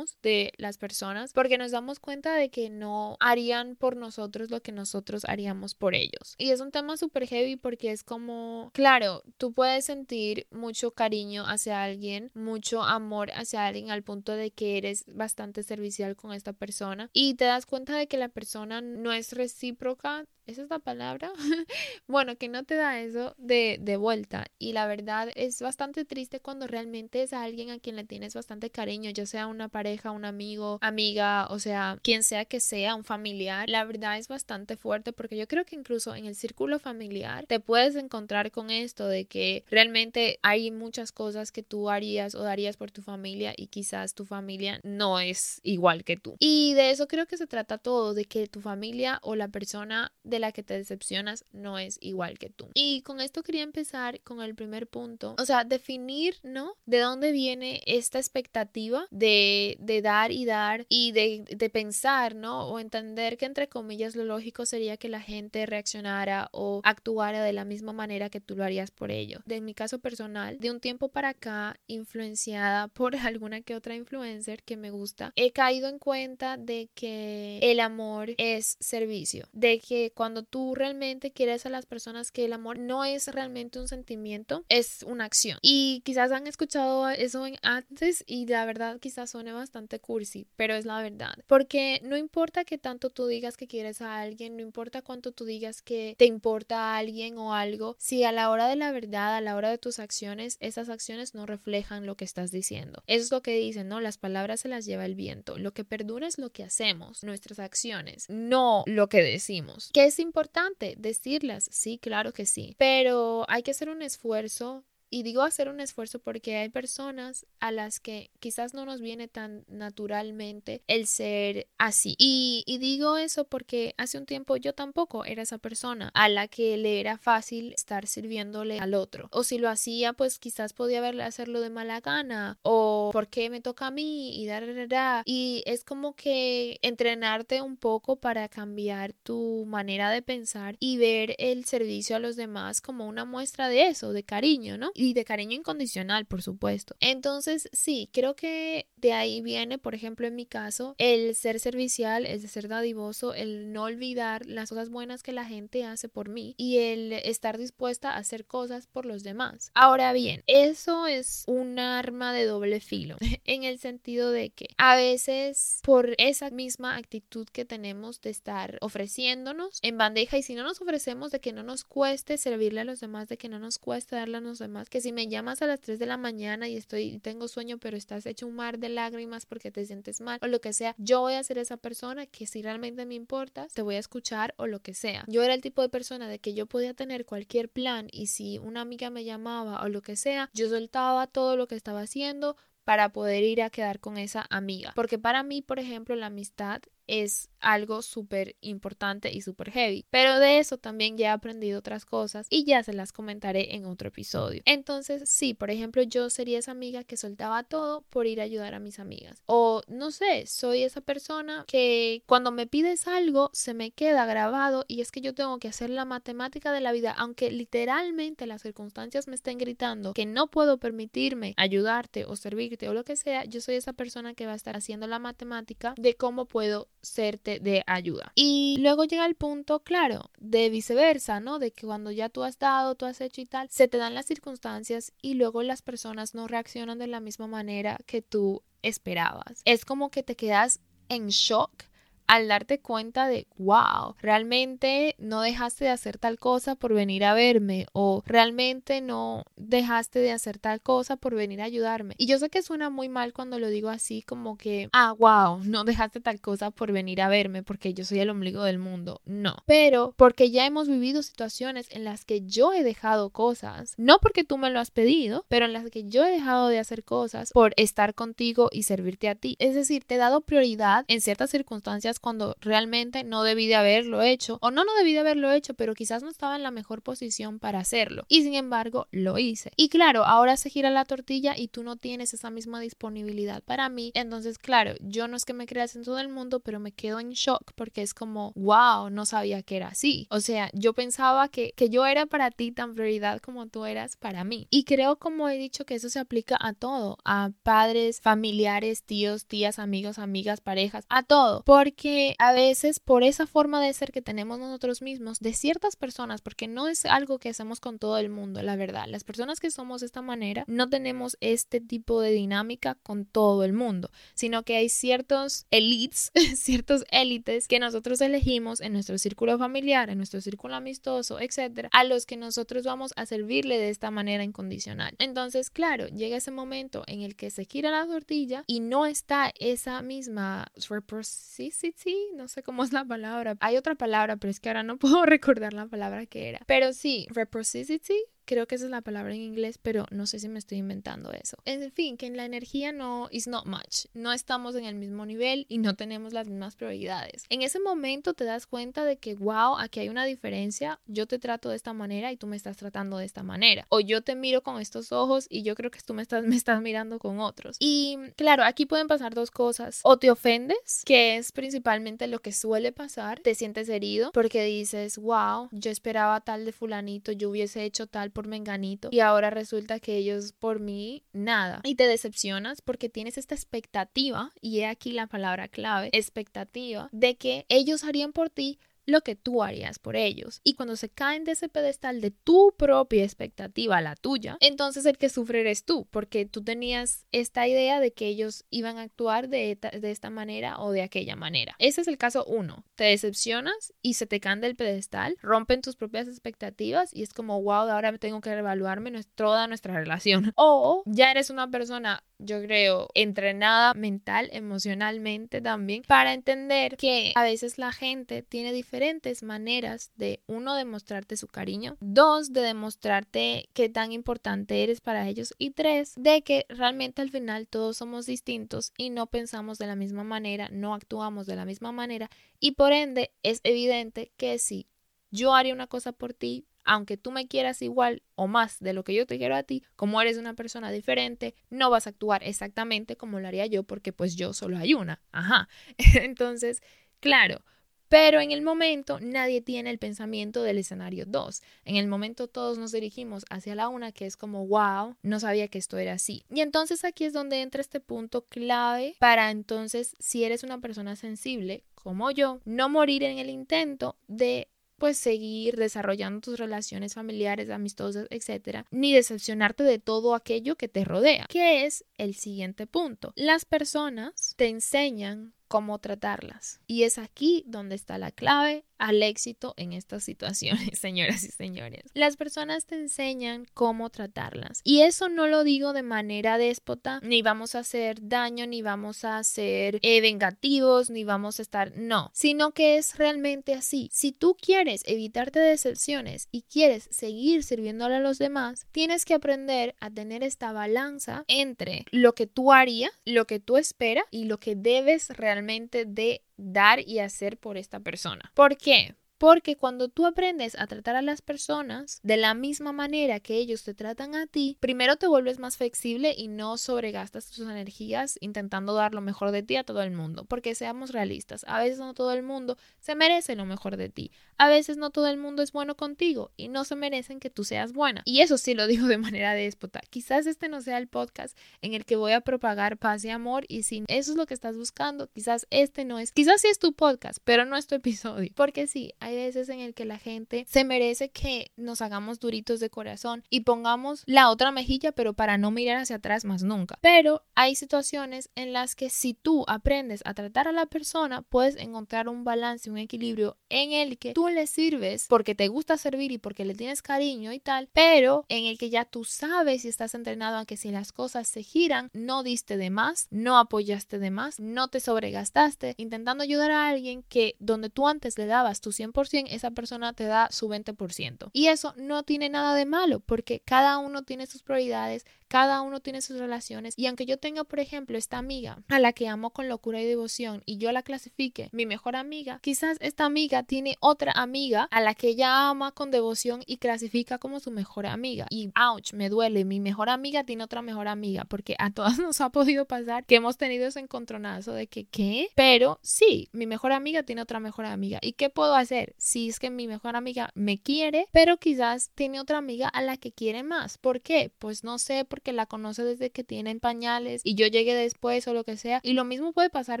de 0.22 0.52
las 0.56 0.78
personas 0.78 1.32
porque 1.32 1.58
nos 1.58 1.70
damos 1.70 2.00
cuenta 2.00 2.34
de 2.34 2.50
que 2.50 2.70
no 2.70 3.16
harían 3.20 3.76
por 3.76 3.96
nosotros 3.96 4.50
lo 4.50 4.60
que 4.60 4.72
nosotros 4.72 5.24
haríamos 5.26 5.74
por 5.74 5.94
ellos. 5.94 6.34
Y 6.38 6.50
es 6.50 6.60
un 6.60 6.70
tema 6.70 6.96
súper 6.96 7.26
heavy 7.26 7.56
porque 7.56 7.90
es 7.90 8.04
como, 8.04 8.70
claro, 8.74 9.22
tú 9.36 9.52
puedes 9.52 9.84
sentir 9.84 10.46
mucho 10.50 10.92
cariño 10.92 11.44
hacia 11.46 11.82
alguien, 11.82 12.30
mucho 12.34 12.82
amor 12.82 13.30
hacia 13.32 13.66
alguien 13.66 13.90
al 13.90 14.02
punto 14.02 14.32
de 14.32 14.50
que 14.50 14.78
eres 14.78 15.04
bastante 15.06 15.62
servicial 15.62 16.16
con 16.16 16.32
esta 16.32 16.52
persona 16.52 17.10
y 17.12 17.34
te 17.34 17.44
das 17.44 17.66
cuenta 17.66 17.96
de 17.96 18.06
que 18.06 18.16
la 18.16 18.28
persona 18.28 18.80
no 18.80 19.12
es 19.12 19.32
recíproca 19.32 20.26
¿Esa 20.48 20.62
es 20.62 20.70
la 20.70 20.78
palabra? 20.78 21.30
bueno, 22.08 22.36
que 22.36 22.48
no 22.48 22.64
te 22.64 22.74
da 22.74 22.98
eso 23.00 23.34
de, 23.36 23.76
de, 23.82 23.98
vuelta. 23.98 24.46
Y 24.58 24.72
la 24.72 24.86
verdad 24.86 25.28
es 25.34 25.60
bastante 25.60 26.06
triste 26.06 26.40
cuando 26.40 26.66
realmente 26.66 27.22
es 27.22 27.34
alguien 27.34 27.68
a 27.68 27.78
quien 27.78 27.96
le 27.96 28.04
tienes 28.04 28.32
bastante 28.32 28.70
cariño, 28.70 29.10
ya 29.10 29.26
sea 29.26 29.46
una 29.46 29.68
pareja, 29.68 30.10
un 30.10 30.24
amigo, 30.24 30.78
amiga, 30.80 31.48
o 31.50 31.58
sea, 31.58 31.98
quien 32.02 32.22
sea 32.22 32.46
que 32.46 32.60
sea, 32.60 32.94
un 32.94 33.04
familiar. 33.04 33.68
La 33.68 33.84
verdad 33.84 34.16
es 34.16 34.26
bastante 34.26 34.78
fuerte 34.78 35.12
porque 35.12 35.36
yo 35.36 35.46
creo 35.46 35.66
que 35.66 35.76
incluso 35.76 36.14
en 36.14 36.24
el 36.24 36.34
círculo 36.34 36.78
familiar 36.78 37.44
te 37.44 37.60
puedes 37.60 37.94
encontrar 37.94 38.50
con 38.50 38.70
esto 38.70 39.06
de 39.06 39.26
que 39.26 39.64
realmente 39.70 40.38
hay 40.40 40.70
muchas 40.70 41.12
cosas 41.12 41.52
que 41.52 41.62
tú 41.62 41.90
harías 41.90 42.34
o 42.34 42.42
darías 42.42 42.78
por 42.78 42.90
tu 42.90 43.02
familia 43.02 43.52
y 43.54 43.66
quizás 43.66 44.14
tu 44.14 44.24
familia 44.24 44.80
no 44.82 45.20
es 45.20 45.60
igual 45.62 46.04
que 46.04 46.16
tú. 46.16 46.36
Y 46.38 46.72
de 46.72 46.90
eso 46.90 47.06
creo 47.06 47.26
que 47.26 47.36
se 47.36 47.46
trata 47.46 47.76
todo, 47.76 48.14
de 48.14 48.24
que 48.24 48.46
tu 48.46 48.62
familia 48.62 49.18
o 49.22 49.36
la 49.36 49.48
persona 49.48 50.10
de 50.24 50.37
la 50.38 50.52
que 50.52 50.62
te 50.62 50.74
decepcionas 50.74 51.44
no 51.52 51.78
es 51.78 51.98
igual 52.00 52.38
que 52.38 52.50
tú. 52.50 52.68
Y 52.74 53.02
con 53.02 53.20
esto 53.20 53.42
quería 53.42 53.62
empezar 53.62 54.20
con 54.20 54.40
el 54.40 54.54
primer 54.54 54.86
punto, 54.86 55.34
o 55.38 55.44
sea, 55.44 55.64
definir, 55.64 56.36
¿no? 56.42 56.74
De 56.86 56.98
dónde 56.98 57.32
viene 57.32 57.82
esta 57.86 58.18
expectativa 58.18 59.06
de, 59.10 59.76
de 59.80 60.02
dar 60.02 60.32
y 60.32 60.44
dar 60.44 60.86
y 60.88 61.12
de, 61.12 61.44
de 61.48 61.70
pensar, 61.70 62.34
¿no? 62.34 62.68
O 62.68 62.78
entender 62.78 63.36
que 63.36 63.46
entre 63.46 63.68
comillas 63.68 64.16
lo 64.16 64.24
lógico 64.24 64.66
sería 64.66 64.96
que 64.96 65.08
la 65.08 65.20
gente 65.20 65.66
reaccionara 65.66 66.48
o 66.52 66.80
actuara 66.84 67.42
de 67.42 67.52
la 67.52 67.64
misma 67.64 67.92
manera 67.92 68.30
que 68.30 68.40
tú 68.40 68.56
lo 68.56 68.64
harías 68.64 68.90
por 68.90 69.10
ello. 69.10 69.40
De 69.46 69.60
mi 69.60 69.74
caso 69.74 69.98
personal, 69.98 70.58
de 70.58 70.70
un 70.70 70.80
tiempo 70.80 71.08
para 71.08 71.30
acá, 71.30 71.78
influenciada 71.86 72.88
por 72.98 73.16
alguna 73.16 73.60
que 73.60 73.74
otra 73.74 73.94
influencer 73.94 74.62
que 74.62 74.76
me 74.76 74.90
gusta, 74.90 75.32
he 75.36 75.52
caído 75.52 75.88
en 75.88 75.98
cuenta 75.98 76.56
de 76.56 76.88
que 76.94 77.58
el 77.62 77.80
amor 77.80 78.30
es 78.38 78.76
servicio, 78.80 79.48
de 79.52 79.80
que 79.80 80.12
cuando 80.14 80.27
cuando 80.28 80.42
tú 80.42 80.74
realmente 80.74 81.30
quieres 81.30 81.64
a 81.64 81.70
las 81.70 81.86
personas 81.86 82.30
que 82.30 82.44
el 82.44 82.52
amor 82.52 82.78
no 82.78 83.02
es 83.02 83.28
realmente 83.28 83.78
un 83.78 83.88
sentimiento, 83.88 84.62
es 84.68 85.02
una 85.04 85.24
acción. 85.24 85.58
Y 85.62 86.02
quizás 86.04 86.32
han 86.32 86.46
escuchado 86.46 87.08
eso 87.08 87.46
antes 87.62 88.24
y 88.26 88.46
la 88.46 88.66
verdad 88.66 89.00
quizás 89.00 89.30
suene 89.30 89.52
bastante 89.52 90.00
cursi, 90.00 90.46
pero 90.54 90.74
es 90.74 90.84
la 90.84 91.00
verdad. 91.00 91.32
Porque 91.46 92.02
no 92.04 92.18
importa 92.18 92.66
que 92.66 92.76
tanto 92.76 93.08
tú 93.08 93.26
digas 93.26 93.56
que 93.56 93.66
quieres 93.66 94.02
a 94.02 94.20
alguien, 94.20 94.58
no 94.58 94.62
importa 94.62 95.00
cuánto 95.00 95.32
tú 95.32 95.46
digas 95.46 95.80
que 95.80 96.14
te 96.18 96.26
importa 96.26 96.76
a 96.76 96.98
alguien 96.98 97.38
o 97.38 97.54
algo, 97.54 97.96
si 97.98 98.24
a 98.24 98.30
la 98.30 98.50
hora 98.50 98.68
de 98.68 98.76
la 98.76 98.92
verdad, 98.92 99.34
a 99.34 99.40
la 99.40 99.56
hora 99.56 99.70
de 99.70 99.78
tus 99.78 99.98
acciones, 99.98 100.58
esas 100.60 100.90
acciones 100.90 101.34
no 101.34 101.46
reflejan 101.46 102.04
lo 102.04 102.18
que 102.18 102.26
estás 102.26 102.50
diciendo. 102.50 103.02
Eso 103.06 103.24
es 103.24 103.30
lo 103.30 103.40
que 103.40 103.56
dicen, 103.56 103.88
¿no? 103.88 104.02
Las 104.02 104.18
palabras 104.18 104.60
se 104.60 104.68
las 104.68 104.84
lleva 104.84 105.06
el 105.06 105.14
viento. 105.14 105.56
Lo 105.56 105.72
que 105.72 105.84
perdura 105.84 106.26
es 106.26 106.36
lo 106.36 106.50
que 106.50 106.64
hacemos, 106.64 107.24
nuestras 107.24 107.58
acciones, 107.60 108.26
no 108.28 108.84
lo 108.84 109.08
que 109.08 109.22
decimos. 109.22 109.88
¿Qué 109.94 110.04
es 110.04 110.17
importante 110.18 110.94
decirlas, 110.98 111.68
sí, 111.72 111.98
claro 111.98 112.32
que 112.32 112.46
sí, 112.46 112.74
pero 112.78 113.44
hay 113.48 113.62
que 113.62 113.70
hacer 113.72 113.88
un 113.88 114.02
esfuerzo 114.02 114.84
Y 115.10 115.22
digo 115.22 115.42
hacer 115.42 115.68
un 115.68 115.80
esfuerzo 115.80 116.18
porque 116.18 116.56
hay 116.56 116.68
personas 116.68 117.46
a 117.60 117.72
las 117.72 118.00
que 118.00 118.30
quizás 118.40 118.74
no 118.74 118.84
nos 118.84 119.00
viene 119.00 119.28
tan 119.28 119.64
naturalmente 119.68 120.82
el 120.86 121.06
ser 121.06 121.66
así. 121.78 122.14
Y, 122.18 122.64
digo 122.78 123.16
eso 123.16 123.44
porque 123.44 123.94
hace 123.96 124.18
un 124.18 124.26
tiempo 124.26 124.56
yo 124.56 124.72
tampoco 124.72 125.24
era 125.24 125.42
esa 125.42 125.58
persona 125.58 126.10
a 126.14 126.28
la 126.28 126.46
que 126.46 126.76
le 126.76 127.00
era 127.00 127.18
fácil 127.18 127.72
estar 127.72 128.06
sirviéndole 128.06 128.78
al 128.78 128.94
otro. 128.94 129.28
O 129.32 129.42
si 129.42 129.58
lo 129.58 129.68
hacía, 129.68 130.12
pues 130.12 130.38
quizás 130.38 130.72
podía 130.72 131.00
verle 131.00 131.24
hacerlo 131.24 131.60
de 131.60 131.70
mala 131.70 132.00
gana. 132.00 132.58
O 132.62 133.10
porque 133.12 133.50
me 133.50 133.60
toca 133.60 133.88
a 133.88 133.90
mí 133.90 134.40
y 134.40 134.46
da, 134.46 134.60
da, 134.60 134.86
da. 134.86 135.22
Y 135.24 135.62
es 135.66 135.84
como 135.84 136.14
que 136.14 136.78
entrenarte 136.82 137.62
un 137.62 137.76
poco 137.76 138.16
para 138.16 138.48
cambiar 138.48 139.12
tu 139.12 139.64
manera 139.66 140.10
de 140.10 140.22
pensar 140.22 140.76
y 140.78 140.98
ver 140.98 141.34
el 141.38 141.64
servicio 141.64 142.16
a 142.16 142.18
los 142.20 142.36
demás 142.36 142.80
como 142.80 143.06
una 143.06 143.24
muestra 143.24 143.68
de 143.68 143.88
eso, 143.88 144.12
de 144.12 144.22
cariño, 144.22 144.78
¿no? 144.78 144.90
Y 145.00 145.14
de 145.14 145.24
cariño 145.24 145.56
incondicional, 145.56 146.26
por 146.26 146.42
supuesto. 146.42 146.96
Entonces, 146.98 147.68
sí, 147.72 148.10
creo 148.12 148.34
que 148.34 148.88
de 149.00 149.12
ahí 149.12 149.40
viene, 149.40 149.78
por 149.78 149.94
ejemplo, 149.94 150.26
en 150.26 150.34
mi 150.34 150.46
caso, 150.46 150.94
el 150.98 151.34
ser 151.34 151.60
servicial, 151.60 152.26
el 152.26 152.46
ser 152.48 152.68
dadivoso, 152.68 153.34
el 153.34 153.72
no 153.72 153.84
olvidar 153.84 154.46
las 154.46 154.70
cosas 154.70 154.90
buenas 154.90 155.22
que 155.22 155.32
la 155.32 155.44
gente 155.44 155.84
hace 155.84 156.08
por 156.08 156.28
mí 156.28 156.54
y 156.56 156.78
el 156.78 157.12
estar 157.12 157.58
dispuesta 157.58 158.10
a 158.10 158.18
hacer 158.18 158.46
cosas 158.46 158.86
por 158.86 159.06
los 159.06 159.22
demás. 159.22 159.70
Ahora 159.74 160.12
bien, 160.12 160.42
eso 160.46 161.06
es 161.06 161.44
un 161.46 161.78
arma 161.78 162.32
de 162.32 162.44
doble 162.44 162.80
filo, 162.80 163.16
en 163.44 163.64
el 163.64 163.78
sentido 163.78 164.30
de 164.30 164.50
que 164.50 164.68
a 164.76 164.96
veces 164.96 165.80
por 165.84 166.14
esa 166.18 166.50
misma 166.50 166.96
actitud 166.96 167.46
que 167.48 167.64
tenemos 167.64 168.20
de 168.20 168.30
estar 168.30 168.78
ofreciéndonos 168.80 169.78
en 169.82 169.98
bandeja 169.98 170.38
y 170.38 170.42
si 170.42 170.54
no 170.54 170.62
nos 170.62 170.80
ofrecemos 170.80 171.30
de 171.30 171.40
que 171.40 171.52
no 171.52 171.62
nos 171.62 171.84
cueste 171.84 172.38
servirle 172.38 172.80
a 172.80 172.84
los 172.84 173.00
demás, 173.00 173.28
de 173.28 173.36
que 173.36 173.48
no 173.48 173.58
nos 173.58 173.78
cueste 173.78 174.16
darle 174.16 174.38
a 174.38 174.40
los 174.40 174.58
demás, 174.58 174.88
que 174.88 175.00
si 175.00 175.12
me 175.12 175.28
llamas 175.28 175.62
a 175.62 175.66
las 175.66 175.80
3 175.80 175.98
de 175.98 176.06
la 176.06 176.16
mañana 176.16 176.68
y 176.68 176.76
estoy 176.76 177.18
tengo 177.20 177.48
sueño 177.48 177.78
pero 177.78 177.96
estás 177.96 178.26
hecho 178.26 178.46
un 178.46 178.54
mar 178.54 178.78
de 178.78 178.87
lágrimas 178.90 179.46
porque 179.46 179.70
te 179.70 179.84
sientes 179.84 180.20
mal 180.20 180.38
o 180.42 180.46
lo 180.46 180.60
que 180.60 180.72
sea, 180.72 180.94
yo 180.98 181.20
voy 181.20 181.34
a 181.34 181.42
ser 181.42 181.58
esa 181.58 181.76
persona 181.76 182.26
que 182.26 182.46
si 182.46 182.62
realmente 182.62 183.06
me 183.06 183.14
importas, 183.14 183.72
te 183.72 183.82
voy 183.82 183.96
a 183.96 183.98
escuchar 183.98 184.54
o 184.56 184.66
lo 184.66 184.80
que 184.80 184.94
sea. 184.94 185.24
Yo 185.28 185.42
era 185.42 185.54
el 185.54 185.60
tipo 185.60 185.82
de 185.82 185.88
persona 185.88 186.28
de 186.28 186.38
que 186.38 186.54
yo 186.54 186.66
podía 186.66 186.94
tener 186.94 187.24
cualquier 187.24 187.68
plan 187.68 188.08
y 188.12 188.28
si 188.28 188.58
una 188.58 188.80
amiga 188.80 189.10
me 189.10 189.24
llamaba 189.24 189.82
o 189.82 189.88
lo 189.88 190.02
que 190.02 190.16
sea, 190.16 190.50
yo 190.54 190.68
soltaba 190.68 191.26
todo 191.26 191.56
lo 191.56 191.66
que 191.68 191.74
estaba 191.74 192.00
haciendo 192.00 192.56
para 192.84 193.12
poder 193.12 193.44
ir 193.44 193.60
a 193.60 193.68
quedar 193.68 194.00
con 194.00 194.16
esa 194.16 194.46
amiga. 194.48 194.92
Porque 194.94 195.18
para 195.18 195.42
mí, 195.42 195.60
por 195.60 195.78
ejemplo, 195.78 196.16
la 196.16 196.26
amistad 196.26 196.80
es 197.08 197.50
algo 197.60 198.02
súper 198.02 198.56
importante 198.60 199.32
y 199.32 199.40
súper 199.40 199.72
heavy. 199.72 200.06
Pero 200.10 200.38
de 200.38 200.58
eso 200.58 200.78
también 200.78 201.18
ya 201.18 201.28
he 201.28 201.30
aprendido 201.30 201.80
otras 201.80 202.04
cosas 202.04 202.46
y 202.50 202.64
ya 202.64 202.82
se 202.82 202.92
las 202.92 203.12
comentaré 203.12 203.74
en 203.74 203.86
otro 203.86 204.08
episodio. 204.08 204.62
Entonces, 204.64 205.28
sí, 205.28 205.54
por 205.54 205.70
ejemplo, 205.70 206.02
yo 206.02 206.30
sería 206.30 206.58
esa 206.58 206.70
amiga 206.70 207.04
que 207.04 207.16
soltaba 207.16 207.64
todo 207.64 208.02
por 208.10 208.26
ir 208.26 208.40
a 208.40 208.44
ayudar 208.44 208.74
a 208.74 208.78
mis 208.78 208.98
amigas. 208.98 209.42
O 209.46 209.82
no 209.88 210.10
sé, 210.10 210.46
soy 210.46 210.84
esa 210.84 211.00
persona 211.00 211.64
que 211.66 212.22
cuando 212.26 212.52
me 212.52 212.66
pides 212.66 213.08
algo 213.08 213.50
se 213.52 213.74
me 213.74 213.90
queda 213.90 214.26
grabado 214.26 214.84
y 214.86 215.00
es 215.00 215.10
que 215.10 215.20
yo 215.20 215.34
tengo 215.34 215.58
que 215.58 215.68
hacer 215.68 215.90
la 215.90 216.04
matemática 216.04 216.72
de 216.72 216.80
la 216.80 216.92
vida, 216.92 217.12
aunque 217.12 217.50
literalmente 217.50 218.46
las 218.46 218.62
circunstancias 218.62 219.26
me 219.26 219.34
estén 219.34 219.58
gritando 219.58 220.12
que 220.12 220.26
no 220.26 220.48
puedo 220.48 220.78
permitirme 220.78 221.54
ayudarte 221.56 222.24
o 222.24 222.36
servirte 222.36 222.88
o 222.88 222.94
lo 222.94 223.04
que 223.04 223.16
sea, 223.16 223.44
yo 223.44 223.60
soy 223.60 223.76
esa 223.76 223.92
persona 223.92 224.34
que 224.34 224.46
va 224.46 224.52
a 224.52 224.56
estar 224.56 224.76
haciendo 224.76 225.06
la 225.06 225.18
matemática 225.18 225.94
de 225.96 226.14
cómo 226.14 226.46
puedo 226.46 226.88
serte 227.02 227.60
de 227.60 227.82
ayuda. 227.86 228.32
Y 228.34 228.76
luego 228.80 229.04
llega 229.04 229.26
el 229.26 229.34
punto, 229.34 229.80
claro, 229.80 230.30
de 230.38 230.70
viceversa, 230.70 231.40
¿no? 231.40 231.58
De 231.58 231.72
que 231.72 231.86
cuando 231.86 232.10
ya 232.10 232.28
tú 232.28 232.42
has 232.42 232.58
dado, 232.58 232.94
tú 232.94 233.06
has 233.06 233.20
hecho 233.20 233.40
y 233.40 233.46
tal, 233.46 233.68
se 233.70 233.88
te 233.88 233.98
dan 233.98 234.14
las 234.14 234.26
circunstancias 234.26 235.12
y 235.22 235.34
luego 235.34 235.62
las 235.62 235.82
personas 235.82 236.34
no 236.34 236.48
reaccionan 236.48 236.98
de 236.98 237.06
la 237.06 237.20
misma 237.20 237.46
manera 237.46 237.98
que 238.06 238.22
tú 238.22 238.62
esperabas. 238.82 239.62
Es 239.64 239.84
como 239.84 240.10
que 240.10 240.22
te 240.22 240.36
quedas 240.36 240.80
en 241.08 241.28
shock 241.28 241.87
al 242.28 242.46
darte 242.46 242.78
cuenta 242.78 243.26
de, 243.26 243.46
wow, 243.56 244.14
realmente 244.20 245.16
no 245.18 245.40
dejaste 245.40 245.86
de 245.86 245.90
hacer 245.90 246.18
tal 246.18 246.38
cosa 246.38 246.76
por 246.76 246.92
venir 246.92 247.24
a 247.24 247.34
verme 247.34 247.86
o 247.92 248.22
realmente 248.26 249.00
no 249.00 249.44
dejaste 249.56 250.18
de 250.18 250.30
hacer 250.30 250.58
tal 250.58 250.80
cosa 250.82 251.16
por 251.16 251.34
venir 251.34 251.62
a 251.62 251.64
ayudarme. 251.64 252.14
Y 252.18 252.26
yo 252.26 252.38
sé 252.38 252.50
que 252.50 252.62
suena 252.62 252.90
muy 252.90 253.08
mal 253.08 253.32
cuando 253.32 253.58
lo 253.58 253.68
digo 253.68 253.88
así 253.88 254.22
como 254.22 254.56
que, 254.56 254.90
ah, 254.92 255.14
wow, 255.18 255.60
no 255.64 255.84
dejaste 255.84 256.20
tal 256.20 256.40
cosa 256.40 256.70
por 256.70 256.92
venir 256.92 257.22
a 257.22 257.28
verme 257.28 257.62
porque 257.62 257.94
yo 257.94 258.04
soy 258.04 258.20
el 258.20 258.30
ombligo 258.30 258.62
del 258.62 258.78
mundo. 258.78 259.22
No, 259.24 259.56
pero 259.66 260.14
porque 260.16 260.50
ya 260.50 260.66
hemos 260.66 260.86
vivido 260.86 261.22
situaciones 261.22 261.88
en 261.90 262.04
las 262.04 262.26
que 262.26 262.42
yo 262.42 262.74
he 262.74 262.82
dejado 262.82 263.30
cosas, 263.30 263.94
no 263.96 264.18
porque 264.18 264.44
tú 264.44 264.58
me 264.58 264.68
lo 264.68 264.80
has 264.80 264.90
pedido, 264.90 265.46
pero 265.48 265.64
en 265.64 265.72
las 265.72 265.90
que 265.90 266.04
yo 266.04 266.26
he 266.26 266.30
dejado 266.30 266.68
de 266.68 266.78
hacer 266.78 267.04
cosas 267.04 267.52
por 267.52 267.72
estar 267.78 268.14
contigo 268.14 268.68
y 268.70 268.82
servirte 268.82 269.30
a 269.30 269.34
ti. 269.34 269.56
Es 269.58 269.74
decir, 269.74 270.04
te 270.04 270.16
he 270.16 270.18
dado 270.18 270.42
prioridad 270.42 271.06
en 271.08 271.22
ciertas 271.22 271.50
circunstancias 271.50 272.17
cuando 272.18 272.56
realmente 272.60 273.24
no 273.24 273.42
debí 273.42 273.66
de 273.66 273.76
haberlo 273.76 274.22
hecho 274.22 274.58
o 274.60 274.70
no 274.70 274.84
no 274.84 274.94
debí 274.94 275.12
de 275.12 275.20
haberlo 275.20 275.50
hecho 275.52 275.74
pero 275.74 275.94
quizás 275.94 276.22
no 276.22 276.30
estaba 276.30 276.56
en 276.56 276.62
la 276.62 276.70
mejor 276.70 277.02
posición 277.02 277.58
para 277.58 277.80
hacerlo 277.80 278.24
y 278.28 278.42
sin 278.42 278.54
embargo 278.54 279.06
lo 279.10 279.38
hice. 279.38 279.70
Y 279.76 279.88
claro 279.88 280.24
ahora 280.24 280.56
se 280.56 280.70
gira 280.70 280.90
la 280.90 281.04
tortilla 281.04 281.54
y 281.56 281.68
tú 281.68 281.82
no 281.82 281.96
tienes 281.96 282.34
esa 282.34 282.50
misma 282.50 282.80
disponibilidad 282.80 283.62
para 283.62 283.88
mí 283.88 284.12
entonces 284.14 284.58
claro 284.58 284.94
yo 285.00 285.28
no 285.28 285.36
es 285.36 285.44
que 285.44 285.52
me 285.52 285.66
creas 285.66 285.96
en 285.96 286.04
todo 286.04 286.18
el 286.18 286.28
mundo 286.28 286.60
pero 286.60 286.80
me 286.80 286.92
quedo 286.92 287.20
en 287.20 287.30
shock 287.30 287.72
porque 287.74 288.02
es 288.02 288.14
como 288.14 288.52
wow 288.54 289.10
no 289.10 289.26
sabía 289.26 289.62
que 289.62 289.76
era 289.76 289.88
así 289.88 290.26
o 290.30 290.40
sea 290.40 290.70
yo 290.72 290.92
pensaba 290.94 291.48
que, 291.48 291.72
que 291.76 291.90
yo 291.90 292.06
era 292.06 292.26
para 292.26 292.50
ti 292.50 292.72
tan 292.72 292.94
prioridad 292.94 293.40
como 293.40 293.66
tú 293.66 293.84
eras 293.84 294.16
para 294.16 294.44
mí. 294.44 294.66
Y 294.70 294.84
creo 294.84 295.16
como 295.16 295.48
he 295.48 295.58
dicho 295.58 295.84
que 295.84 295.94
eso 295.94 296.08
se 296.08 296.18
aplica 296.18 296.56
a 296.60 296.72
todo 296.72 297.18
a 297.24 297.50
padres 297.62 298.20
familiares 298.20 299.02
tíos 299.04 299.46
tías 299.46 299.78
amigos 299.78 300.18
amigas 300.18 300.60
parejas 300.60 301.04
a 301.08 301.22
todo 301.22 301.62
porque 301.64 302.07
a 302.38 302.52
veces 302.52 303.00
por 303.00 303.22
esa 303.22 303.46
forma 303.46 303.82
de 303.82 303.92
ser 303.92 304.12
que 304.12 304.22
tenemos 304.22 304.58
nosotros 304.58 305.02
mismos, 305.02 305.40
de 305.40 305.52
ciertas 305.52 305.96
personas, 305.96 306.42
porque 306.42 306.68
no 306.68 306.88
es 306.88 307.04
algo 307.04 307.38
que 307.38 307.48
hacemos 307.48 307.80
con 307.80 307.98
todo 307.98 308.18
el 308.18 308.28
mundo, 308.28 308.62
la 308.62 308.76
verdad, 308.76 309.06
las 309.08 309.24
personas 309.24 309.60
que 309.60 309.70
somos 309.70 310.00
de 310.00 310.06
esta 310.06 310.22
manera 310.22 310.64
no 310.66 310.88
tenemos 310.88 311.36
este 311.40 311.80
tipo 311.80 312.20
de 312.20 312.32
dinámica 312.32 312.96
con 313.02 313.24
todo 313.24 313.64
el 313.64 313.72
mundo, 313.72 314.10
sino 314.34 314.62
que 314.62 314.76
hay 314.76 314.88
ciertos 314.88 315.66
elites, 315.70 316.30
ciertos 316.56 317.04
élites 317.10 317.68
que 317.68 317.78
nosotros 317.78 318.20
elegimos 318.20 318.80
en 318.80 318.92
nuestro 318.92 319.18
círculo 319.18 319.58
familiar, 319.58 320.10
en 320.10 320.18
nuestro 320.18 320.40
círculo 320.40 320.74
amistoso, 320.76 321.40
etcétera, 321.40 321.88
a 321.92 322.04
los 322.04 322.26
que 322.26 322.36
nosotros 322.36 322.84
vamos 322.84 323.12
a 323.16 323.26
servirle 323.26 323.78
de 323.78 323.90
esta 323.90 324.10
manera 324.10 324.44
incondicional. 324.44 325.14
Entonces, 325.18 325.70
claro, 325.70 326.06
llega 326.08 326.36
ese 326.36 326.50
momento 326.50 327.04
en 327.06 327.22
el 327.22 327.36
que 327.36 327.50
se 327.50 327.64
gira 327.64 327.90
la 327.90 328.06
tortilla 328.06 328.64
y 328.66 328.80
no 328.80 329.06
está 329.06 329.52
esa 329.58 330.02
misma 330.02 330.70
reciprocity 330.76 331.92
sí, 331.98 332.30
no 332.34 332.48
sé 332.48 332.62
cómo 332.62 332.84
es 332.84 332.92
la 332.92 333.04
palabra. 333.04 333.56
Hay 333.60 333.76
otra 333.76 333.94
palabra, 333.94 334.36
pero 334.36 334.50
es 334.50 334.60
que 334.60 334.68
ahora 334.68 334.82
no 334.82 334.96
puedo 334.98 335.26
recordar 335.26 335.72
la 335.72 335.86
palabra 335.86 336.26
que 336.26 336.48
era. 336.48 336.60
Pero 336.66 336.92
sí, 336.92 337.26
reciprocity 337.30 338.24
Creo 338.48 338.66
que 338.66 338.76
esa 338.76 338.86
es 338.86 338.90
la 338.90 339.02
palabra 339.02 339.34
en 339.34 339.42
inglés, 339.42 339.76
pero 339.76 340.06
no 340.10 340.26
sé 340.26 340.38
si 340.38 340.48
me 340.48 340.58
estoy 340.58 340.78
inventando 340.78 341.32
eso. 341.32 341.58
En 341.66 341.92
fin, 341.92 342.16
que 342.16 342.24
en 342.24 342.34
la 342.34 342.46
energía 342.46 342.92
no 342.92 343.28
is 343.30 343.46
not 343.46 343.66
much. 343.66 344.06
No 344.14 344.32
estamos 344.32 344.74
en 344.74 344.86
el 344.86 344.94
mismo 344.94 345.26
nivel 345.26 345.66
y 345.68 345.76
no 345.76 345.96
tenemos 345.96 346.32
las 346.32 346.48
mismas 346.48 346.74
prioridades. 346.74 347.44
En 347.50 347.60
ese 347.60 347.78
momento 347.78 348.32
te 348.32 348.44
das 348.44 348.66
cuenta 348.66 349.04
de 349.04 349.18
que, 349.18 349.34
wow, 349.34 349.76
aquí 349.78 350.00
hay 350.00 350.08
una 350.08 350.24
diferencia. 350.24 350.98
Yo 351.06 351.26
te 351.26 351.38
trato 351.38 351.68
de 351.68 351.76
esta 351.76 351.92
manera 351.92 352.32
y 352.32 352.38
tú 352.38 352.46
me 352.46 352.56
estás 352.56 352.78
tratando 352.78 353.18
de 353.18 353.26
esta 353.26 353.42
manera. 353.42 353.86
O 353.90 354.00
yo 354.00 354.22
te 354.22 354.34
miro 354.34 354.62
con 354.62 354.80
estos 354.80 355.12
ojos 355.12 355.46
y 355.50 355.62
yo 355.62 355.74
creo 355.74 355.90
que 355.90 356.00
tú 356.00 356.14
me 356.14 356.22
estás, 356.22 356.42
me 356.46 356.56
estás 356.56 356.80
mirando 356.80 357.18
con 357.18 357.40
otros. 357.40 357.76
Y 357.80 358.16
claro, 358.36 358.64
aquí 358.64 358.86
pueden 358.86 359.08
pasar 359.08 359.34
dos 359.34 359.50
cosas. 359.50 360.00
O 360.04 360.16
te 360.16 360.30
ofendes, 360.30 361.02
que 361.04 361.36
es 361.36 361.52
principalmente 361.52 362.26
lo 362.28 362.38
que 362.38 362.52
suele 362.52 362.92
pasar. 362.92 363.40
Te 363.40 363.54
sientes 363.54 363.90
herido 363.90 364.32
porque 364.32 364.64
dices, 364.64 365.18
wow, 365.18 365.68
yo 365.70 365.90
esperaba 365.90 366.40
tal 366.40 366.64
de 366.64 366.72
fulanito, 366.72 367.32
yo 367.32 367.50
hubiese 367.50 367.84
hecho 367.84 368.06
tal 368.06 368.30
por 368.38 368.46
menganito 368.46 369.08
y 369.10 369.18
ahora 369.18 369.50
resulta 369.50 369.98
que 369.98 370.16
ellos 370.16 370.52
por 370.52 370.78
mí 370.78 371.24
nada. 371.32 371.80
Y 371.82 371.96
te 371.96 372.06
decepcionas 372.06 372.82
porque 372.82 373.08
tienes 373.08 373.36
esta 373.36 373.56
expectativa, 373.56 374.52
y 374.60 374.78
he 374.78 374.86
aquí 374.86 375.10
la 375.10 375.26
palabra 375.26 375.66
clave, 375.66 376.08
expectativa, 376.12 377.08
de 377.10 377.36
que 377.36 377.66
ellos 377.68 378.04
harían 378.04 378.32
por 378.32 378.48
ti 378.48 378.78
lo 379.08 379.22
que 379.22 379.34
tú 379.34 379.62
harías 379.62 379.98
por 379.98 380.16
ellos. 380.16 380.60
Y 380.64 380.74
cuando 380.74 380.94
se 380.96 381.08
caen 381.08 381.44
de 381.44 381.52
ese 381.52 381.68
pedestal 381.68 382.20
de 382.20 382.30
tu 382.30 382.74
propia 382.76 383.24
expectativa, 383.24 384.00
la 384.00 384.14
tuya, 384.14 384.58
entonces 384.60 385.06
el 385.06 385.16
que 385.16 385.30
sufre 385.30 385.60
eres 385.60 385.84
tú, 385.84 386.06
porque 386.10 386.44
tú 386.44 386.62
tenías 386.62 387.26
esta 387.32 387.66
idea 387.66 388.00
de 388.00 388.12
que 388.12 388.26
ellos 388.26 388.64
iban 388.70 388.98
a 388.98 389.02
actuar 389.02 389.48
de, 389.48 389.78
de 389.80 390.10
esta 390.10 390.28
manera 390.28 390.78
o 390.78 390.92
de 390.92 391.02
aquella 391.02 391.36
manera. 391.36 391.74
Ese 391.78 392.02
es 392.02 392.08
el 392.08 392.18
caso 392.18 392.44
uno. 392.44 392.84
Te 392.96 393.04
decepcionas 393.04 393.94
y 394.02 394.14
se 394.14 394.26
te 394.26 394.40
caen 394.40 394.60
del 394.60 394.76
pedestal, 394.76 395.36
rompen 395.40 395.80
tus 395.80 395.96
propias 395.96 396.28
expectativas 396.28 397.14
y 397.14 397.22
es 397.22 397.32
como, 397.32 397.62
wow, 397.62 397.88
ahora 397.88 398.16
tengo 398.18 398.42
que 398.42 398.52
reevaluarme 398.52 399.08
toda 399.34 399.66
nuestra 399.66 399.94
relación. 399.94 400.52
O 400.60 401.02
ya 401.06 401.30
eres 401.30 401.50
una 401.50 401.70
persona 401.70 402.24
yo 402.38 402.62
creo, 402.62 403.08
entrenada 403.14 403.94
mental, 403.94 404.48
emocionalmente 404.52 405.60
también, 405.60 406.02
para 406.06 406.32
entender 406.32 406.96
que 406.96 407.32
a 407.34 407.42
veces 407.42 407.78
la 407.78 407.92
gente 407.92 408.42
tiene 408.42 408.72
diferentes 408.72 408.97
maneras 409.42 410.12
de, 410.16 410.40
uno, 410.46 410.74
demostrarte 410.74 411.36
su 411.36 411.48
cariño, 411.48 411.96
dos, 412.00 412.52
de 412.52 412.60
demostrarte 412.62 413.68
qué 413.72 413.88
tan 413.88 414.12
importante 414.12 414.82
eres 414.82 415.00
para 415.00 415.28
ellos 415.28 415.54
y 415.58 415.70
tres, 415.70 416.14
de 416.16 416.42
que 416.42 416.66
realmente 416.68 417.22
al 417.22 417.30
final 417.30 417.66
todos 417.66 417.96
somos 417.96 418.26
distintos 418.26 418.92
y 418.96 419.10
no 419.10 419.26
pensamos 419.26 419.78
de 419.78 419.86
la 419.86 419.96
misma 419.96 420.24
manera, 420.24 420.68
no 420.70 420.94
actuamos 420.94 421.46
de 421.46 421.56
la 421.56 421.64
misma 421.64 421.92
manera 421.92 422.30
y 422.60 422.72
por 422.72 422.92
ende 422.92 423.32
es 423.42 423.60
evidente 423.64 424.32
que 424.36 424.58
si 424.58 424.86
yo 425.30 425.54
haría 425.54 425.74
una 425.74 425.86
cosa 425.86 426.12
por 426.12 426.32
ti, 426.32 426.66
aunque 426.84 427.18
tú 427.18 427.30
me 427.30 427.46
quieras 427.46 427.82
igual 427.82 428.22
o 428.34 428.46
más 428.46 428.78
de 428.80 428.94
lo 428.94 429.04
que 429.04 429.14
yo 429.14 429.26
te 429.26 429.36
quiero 429.36 429.54
a 429.54 429.62
ti, 429.62 429.84
como 429.94 430.20
eres 430.22 430.38
una 430.38 430.54
persona 430.54 430.90
diferente, 430.90 431.54
no 431.68 431.90
vas 431.90 432.06
a 432.06 432.10
actuar 432.10 432.42
exactamente 432.44 433.16
como 433.16 433.40
lo 433.40 433.46
haría 433.46 433.66
yo 433.66 433.82
porque 433.82 434.12
pues 434.12 434.36
yo 434.36 434.54
solo 434.54 434.78
hay 434.78 434.94
una. 434.94 435.20
Ajá. 435.30 435.68
Entonces, 436.14 436.82
claro, 437.20 437.62
pero 438.08 438.40
en 438.40 438.52
el 438.52 438.62
momento 438.62 439.18
nadie 439.20 439.60
tiene 439.60 439.90
el 439.90 439.98
pensamiento 439.98 440.62
del 440.62 440.78
escenario 440.78 441.24
2. 441.26 441.62
En 441.84 441.96
el 441.96 442.08
momento 442.08 442.48
todos 442.48 442.78
nos 442.78 442.92
dirigimos 442.92 443.44
hacia 443.50 443.74
la 443.74 443.88
una 443.88 444.12
que 444.12 444.26
es 444.26 444.36
como, 444.36 444.66
wow, 444.66 445.16
no 445.22 445.40
sabía 445.40 445.68
que 445.68 445.78
esto 445.78 445.98
era 445.98 446.14
así. 446.14 446.44
Y 446.50 446.60
entonces 446.60 447.04
aquí 447.04 447.24
es 447.24 447.32
donde 447.32 447.62
entra 447.62 447.80
este 447.80 448.00
punto 448.00 448.46
clave 448.46 449.16
para 449.18 449.50
entonces, 449.50 450.16
si 450.18 450.44
eres 450.44 450.62
una 450.62 450.80
persona 450.80 451.16
sensible 451.16 451.84
como 451.94 452.30
yo, 452.30 452.60
no 452.64 452.88
morir 452.88 453.22
en 453.22 453.38
el 453.38 453.50
intento 453.50 454.16
de 454.28 454.68
pues 454.98 455.16
seguir 455.16 455.76
desarrollando 455.76 456.40
tus 456.40 456.58
relaciones 456.58 457.14
familiares, 457.14 457.70
amistosas, 457.70 458.26
etcétera, 458.30 458.84
ni 458.90 459.14
decepcionarte 459.14 459.84
de 459.84 459.98
todo 459.98 460.34
aquello 460.34 460.76
que 460.76 460.88
te 460.88 461.04
rodea. 461.04 461.46
¿Qué 461.48 461.86
es 461.86 462.04
el 462.16 462.34
siguiente 462.34 462.86
punto? 462.86 463.32
Las 463.36 463.64
personas 463.64 464.47
te 464.58 464.66
enseñan 464.66 465.54
cómo 465.68 465.98
tratarlas. 465.98 466.80
Y 466.86 467.04
es 467.04 467.18
aquí 467.18 467.62
donde 467.66 467.94
está 467.94 468.18
la 468.18 468.32
clave 468.32 468.84
al 468.96 469.22
éxito 469.22 469.74
en 469.76 469.92
estas 469.92 470.24
situaciones, 470.24 470.90
señoras 470.98 471.44
y 471.44 471.50
señores. 471.50 472.02
Las 472.14 472.36
personas 472.36 472.84
te 472.86 472.96
enseñan 472.96 473.66
cómo 473.74 474.10
tratarlas. 474.10 474.80
Y 474.82 475.02
eso 475.02 475.28
no 475.28 475.46
lo 475.46 475.62
digo 475.62 475.92
de 475.92 476.02
manera 476.02 476.58
déspota, 476.58 477.20
ni 477.22 477.42
vamos 477.42 477.76
a 477.76 477.80
hacer 477.80 478.18
daño, 478.20 478.66
ni 478.66 478.82
vamos 478.82 479.24
a 479.24 479.42
ser 479.44 480.00
eh, 480.02 480.20
vengativos, 480.20 481.10
ni 481.10 481.22
vamos 481.22 481.60
a 481.60 481.62
estar, 481.62 481.92
no, 481.96 482.30
sino 482.34 482.72
que 482.72 482.96
es 482.96 483.16
realmente 483.16 483.74
así. 483.74 484.08
Si 484.12 484.32
tú 484.32 484.56
quieres 484.60 485.02
evitarte 485.06 485.60
decepciones 485.60 486.48
y 486.50 486.62
quieres 486.62 487.08
seguir 487.12 487.62
sirviéndole 487.62 488.16
a 488.16 488.20
los 488.20 488.38
demás, 488.38 488.86
tienes 488.90 489.24
que 489.24 489.34
aprender 489.34 489.94
a 490.00 490.10
tener 490.10 490.42
esta 490.42 490.72
balanza 490.72 491.44
entre 491.46 492.04
lo 492.10 492.34
que 492.34 492.48
tú 492.48 492.72
harías, 492.72 493.12
lo 493.24 493.46
que 493.46 493.60
tú 493.60 493.76
esperas 493.76 494.24
y 494.32 494.44
lo 494.48 494.58
que 494.58 494.74
debes 494.74 495.30
realmente 495.30 496.04
de 496.06 496.42
dar 496.56 497.00
y 497.00 497.20
hacer 497.20 497.58
por 497.58 497.76
esta 497.76 498.00
persona. 498.00 498.50
¿Por 498.54 498.76
qué? 498.76 499.14
Porque 499.38 499.76
cuando 499.76 500.08
tú 500.08 500.26
aprendes 500.26 500.76
a 500.78 500.88
tratar 500.88 501.14
a 501.14 501.22
las 501.22 501.42
personas 501.42 502.18
de 502.24 502.36
la 502.36 502.54
misma 502.54 502.92
manera 502.92 503.38
que 503.38 503.56
ellos 503.56 503.84
te 503.84 503.94
tratan 503.94 504.34
a 504.34 504.48
ti, 504.48 504.76
primero 504.80 505.16
te 505.16 505.28
vuelves 505.28 505.60
más 505.60 505.76
flexible 505.76 506.34
y 506.36 506.48
no 506.48 506.76
sobregastas 506.76 507.46
tus 507.46 507.60
energías 507.60 508.36
intentando 508.40 508.94
dar 508.94 509.14
lo 509.14 509.20
mejor 509.20 509.52
de 509.52 509.62
ti 509.62 509.76
a 509.76 509.84
todo 509.84 510.02
el 510.02 510.10
mundo. 510.10 510.44
Porque 510.44 510.74
seamos 510.74 511.12
realistas, 511.12 511.64
a 511.68 511.78
veces 511.78 511.98
no 512.00 512.14
todo 512.14 512.32
el 512.32 512.42
mundo 512.42 512.76
se 512.98 513.14
merece 513.14 513.54
lo 513.54 513.64
mejor 513.64 513.96
de 513.96 514.08
ti. 514.08 514.32
A 514.56 514.68
veces 514.68 514.96
no 514.96 515.10
todo 515.10 515.28
el 515.28 515.36
mundo 515.36 515.62
es 515.62 515.70
bueno 515.70 515.96
contigo 515.96 516.50
y 516.56 516.66
no 516.66 516.84
se 516.84 516.96
merecen 516.96 517.38
que 517.38 517.48
tú 517.48 517.62
seas 517.62 517.92
buena. 517.92 518.22
Y 518.24 518.40
eso 518.40 518.58
sí 518.58 518.74
lo 518.74 518.86
digo 518.88 519.06
de 519.06 519.18
manera 519.18 519.54
déspota. 519.54 520.00
Quizás 520.10 520.46
este 520.46 520.68
no 520.68 520.80
sea 520.80 520.98
el 520.98 521.06
podcast 521.06 521.56
en 521.80 521.94
el 521.94 522.04
que 522.04 522.16
voy 522.16 522.32
a 522.32 522.40
propagar 522.40 522.98
paz 522.98 523.24
y 523.24 523.30
amor 523.30 523.64
y 523.68 523.84
si 523.84 524.02
eso 524.08 524.32
es 524.32 524.36
lo 524.36 524.46
que 524.46 524.54
estás 524.54 524.76
buscando, 524.76 525.28
quizás 525.28 525.68
este 525.70 526.04
no 526.04 526.18
es. 526.18 526.32
Quizás 526.32 526.60
sí 526.60 526.68
es 526.68 526.80
tu 526.80 526.92
podcast, 526.92 527.38
pero 527.44 527.64
no 527.64 527.76
es 527.76 527.90
episodio. 527.92 528.50
Porque 528.54 528.86
sí, 528.86 529.12
veces 529.34 529.68
en 529.68 529.80
el 529.80 529.94
que 529.94 530.04
la 530.04 530.18
gente 530.18 530.66
se 530.68 530.84
merece 530.84 531.30
que 531.30 531.70
nos 531.76 532.00
hagamos 532.00 532.40
duritos 532.40 532.80
de 532.80 532.90
corazón 532.90 533.44
y 533.50 533.60
pongamos 533.60 534.22
la 534.26 534.50
otra 534.50 534.70
mejilla, 534.72 535.12
pero 535.12 535.32
para 535.32 535.58
no 535.58 535.70
mirar 535.70 535.98
hacia 535.98 536.16
atrás 536.16 536.44
más 536.44 536.62
nunca. 536.62 536.98
Pero 537.00 537.42
hay 537.54 537.74
situaciones 537.74 538.50
en 538.54 538.72
las 538.72 538.94
que 538.94 539.10
si 539.10 539.34
tú 539.34 539.64
aprendes 539.66 540.22
a 540.24 540.34
tratar 540.34 540.68
a 540.68 540.72
la 540.72 540.86
persona, 540.86 541.42
puedes 541.42 541.76
encontrar 541.76 542.28
un 542.28 542.44
balance, 542.44 542.90
un 542.90 542.98
equilibrio 542.98 543.56
en 543.68 543.92
el 543.92 544.18
que 544.18 544.32
tú 544.32 544.48
le 544.48 544.66
sirves 544.66 545.26
porque 545.28 545.54
te 545.54 545.68
gusta 545.68 545.96
servir 545.96 546.32
y 546.32 546.38
porque 546.38 546.64
le 546.64 546.74
tienes 546.74 547.02
cariño 547.02 547.52
y 547.52 547.60
tal, 547.60 547.88
pero 547.92 548.44
en 548.48 548.64
el 548.64 548.78
que 548.78 548.90
ya 548.90 549.04
tú 549.04 549.24
sabes 549.24 549.84
y 549.84 549.88
estás 549.88 550.14
entrenado 550.14 550.58
a 550.58 550.66
que 550.66 550.76
si 550.76 550.90
las 550.90 551.12
cosas 551.12 551.48
se 551.48 551.62
giran, 551.62 552.10
no 552.12 552.42
diste 552.42 552.76
de 552.76 552.90
más, 552.90 553.26
no 553.30 553.58
apoyaste 553.58 554.18
de 554.18 554.30
más, 554.30 554.60
no 554.60 554.88
te 554.88 555.00
sobregastaste 555.00 555.94
intentando 555.96 556.44
ayudar 556.44 556.70
a 556.70 556.88
alguien 556.88 557.22
que 557.22 557.56
donde 557.58 557.90
tú 557.90 558.08
antes 558.08 558.38
le 558.38 558.46
dabas 558.46 558.80
tu 558.80 558.90
100% 558.90 559.17
esa 559.48 559.70
persona 559.70 560.12
te 560.12 560.24
da 560.24 560.48
su 560.50 560.68
20%. 560.68 561.50
Y 561.52 561.66
eso 561.66 561.94
no 561.96 562.22
tiene 562.22 562.48
nada 562.48 562.74
de 562.74 562.84
malo 562.84 563.20
porque 563.20 563.60
cada 563.60 563.98
uno 563.98 564.22
tiene 564.22 564.46
sus 564.46 564.62
prioridades, 564.62 565.26
cada 565.48 565.80
uno 565.82 566.00
tiene 566.00 566.20
sus 566.22 566.38
relaciones 566.38 566.94
y 566.96 567.06
aunque 567.06 567.26
yo 567.26 567.38
tenga, 567.38 567.64
por 567.64 567.80
ejemplo, 567.80 568.16
esta 568.16 568.38
amiga 568.38 568.82
a 568.88 568.98
la 568.98 569.12
que 569.12 569.28
amo 569.28 569.50
con 569.50 569.68
locura 569.68 570.00
y 570.00 570.06
devoción 570.06 570.62
y 570.66 570.78
yo 570.78 570.92
la 570.92 571.02
clasifique 571.02 571.68
mi 571.72 571.86
mejor 571.86 572.16
amiga, 572.16 572.58
quizás 572.62 572.96
esta 573.00 573.24
amiga 573.24 573.62
tiene 573.62 573.96
otra 574.00 574.32
amiga 574.32 574.88
a 574.90 575.00
la 575.00 575.14
que 575.14 575.28
ella 575.28 575.68
ama 575.68 575.92
con 575.92 576.10
devoción 576.10 576.62
y 576.66 576.78
clasifica 576.78 577.38
como 577.38 577.60
su 577.60 577.70
mejor 577.70 578.06
amiga. 578.06 578.46
Y 578.50 578.70
ouch, 578.78 579.12
me 579.12 579.28
duele, 579.28 579.64
mi 579.64 579.80
mejor 579.80 580.10
amiga 580.10 580.44
tiene 580.44 580.64
otra 580.64 580.82
mejor 580.82 581.08
amiga 581.08 581.44
porque 581.44 581.74
a 581.78 581.90
todas 581.90 582.18
nos 582.18 582.40
ha 582.40 582.50
podido 582.50 582.86
pasar 582.86 583.24
que 583.24 583.36
hemos 583.36 583.56
tenido 583.56 583.86
ese 583.86 584.00
encontronazo 584.00 584.72
de 584.72 584.86
que, 584.86 585.04
¿qué? 585.04 585.48
Pero 585.54 585.98
sí, 586.02 586.48
mi 586.52 586.66
mejor 586.66 586.92
amiga 586.92 587.22
tiene 587.22 587.42
otra 587.42 587.60
mejor 587.60 587.86
amiga. 587.86 588.18
¿Y 588.22 588.32
qué 588.32 588.50
puedo 588.50 588.74
hacer? 588.74 589.14
Si 589.18 589.48
es 589.48 589.58
que 589.58 589.70
mi 589.70 589.86
mejor 589.86 590.16
amiga 590.16 590.50
me 590.54 590.78
quiere, 590.78 591.28
pero 591.32 591.58
quizás 591.58 592.10
tiene 592.14 592.40
otra 592.40 592.58
amiga 592.58 592.88
a 592.88 593.02
la 593.02 593.16
que 593.16 593.32
quiere 593.32 593.62
más. 593.62 593.98
¿Por 593.98 594.20
qué? 594.20 594.52
Pues 594.58 594.84
no 594.84 594.98
sé, 594.98 595.24
que 595.40 595.52
la 595.52 595.66
conoce 595.66 596.04
desde 596.04 596.30
que 596.30 596.44
tienen 596.44 596.80
pañales 596.80 597.42
y 597.44 597.54
yo 597.54 597.66
llegué 597.66 597.94
después 597.94 598.46
o 598.48 598.54
lo 598.54 598.64
que 598.64 598.76
sea. 598.76 599.00
Y 599.02 599.12
lo 599.12 599.24
mismo 599.24 599.52
puede 599.52 599.70
pasar 599.70 600.00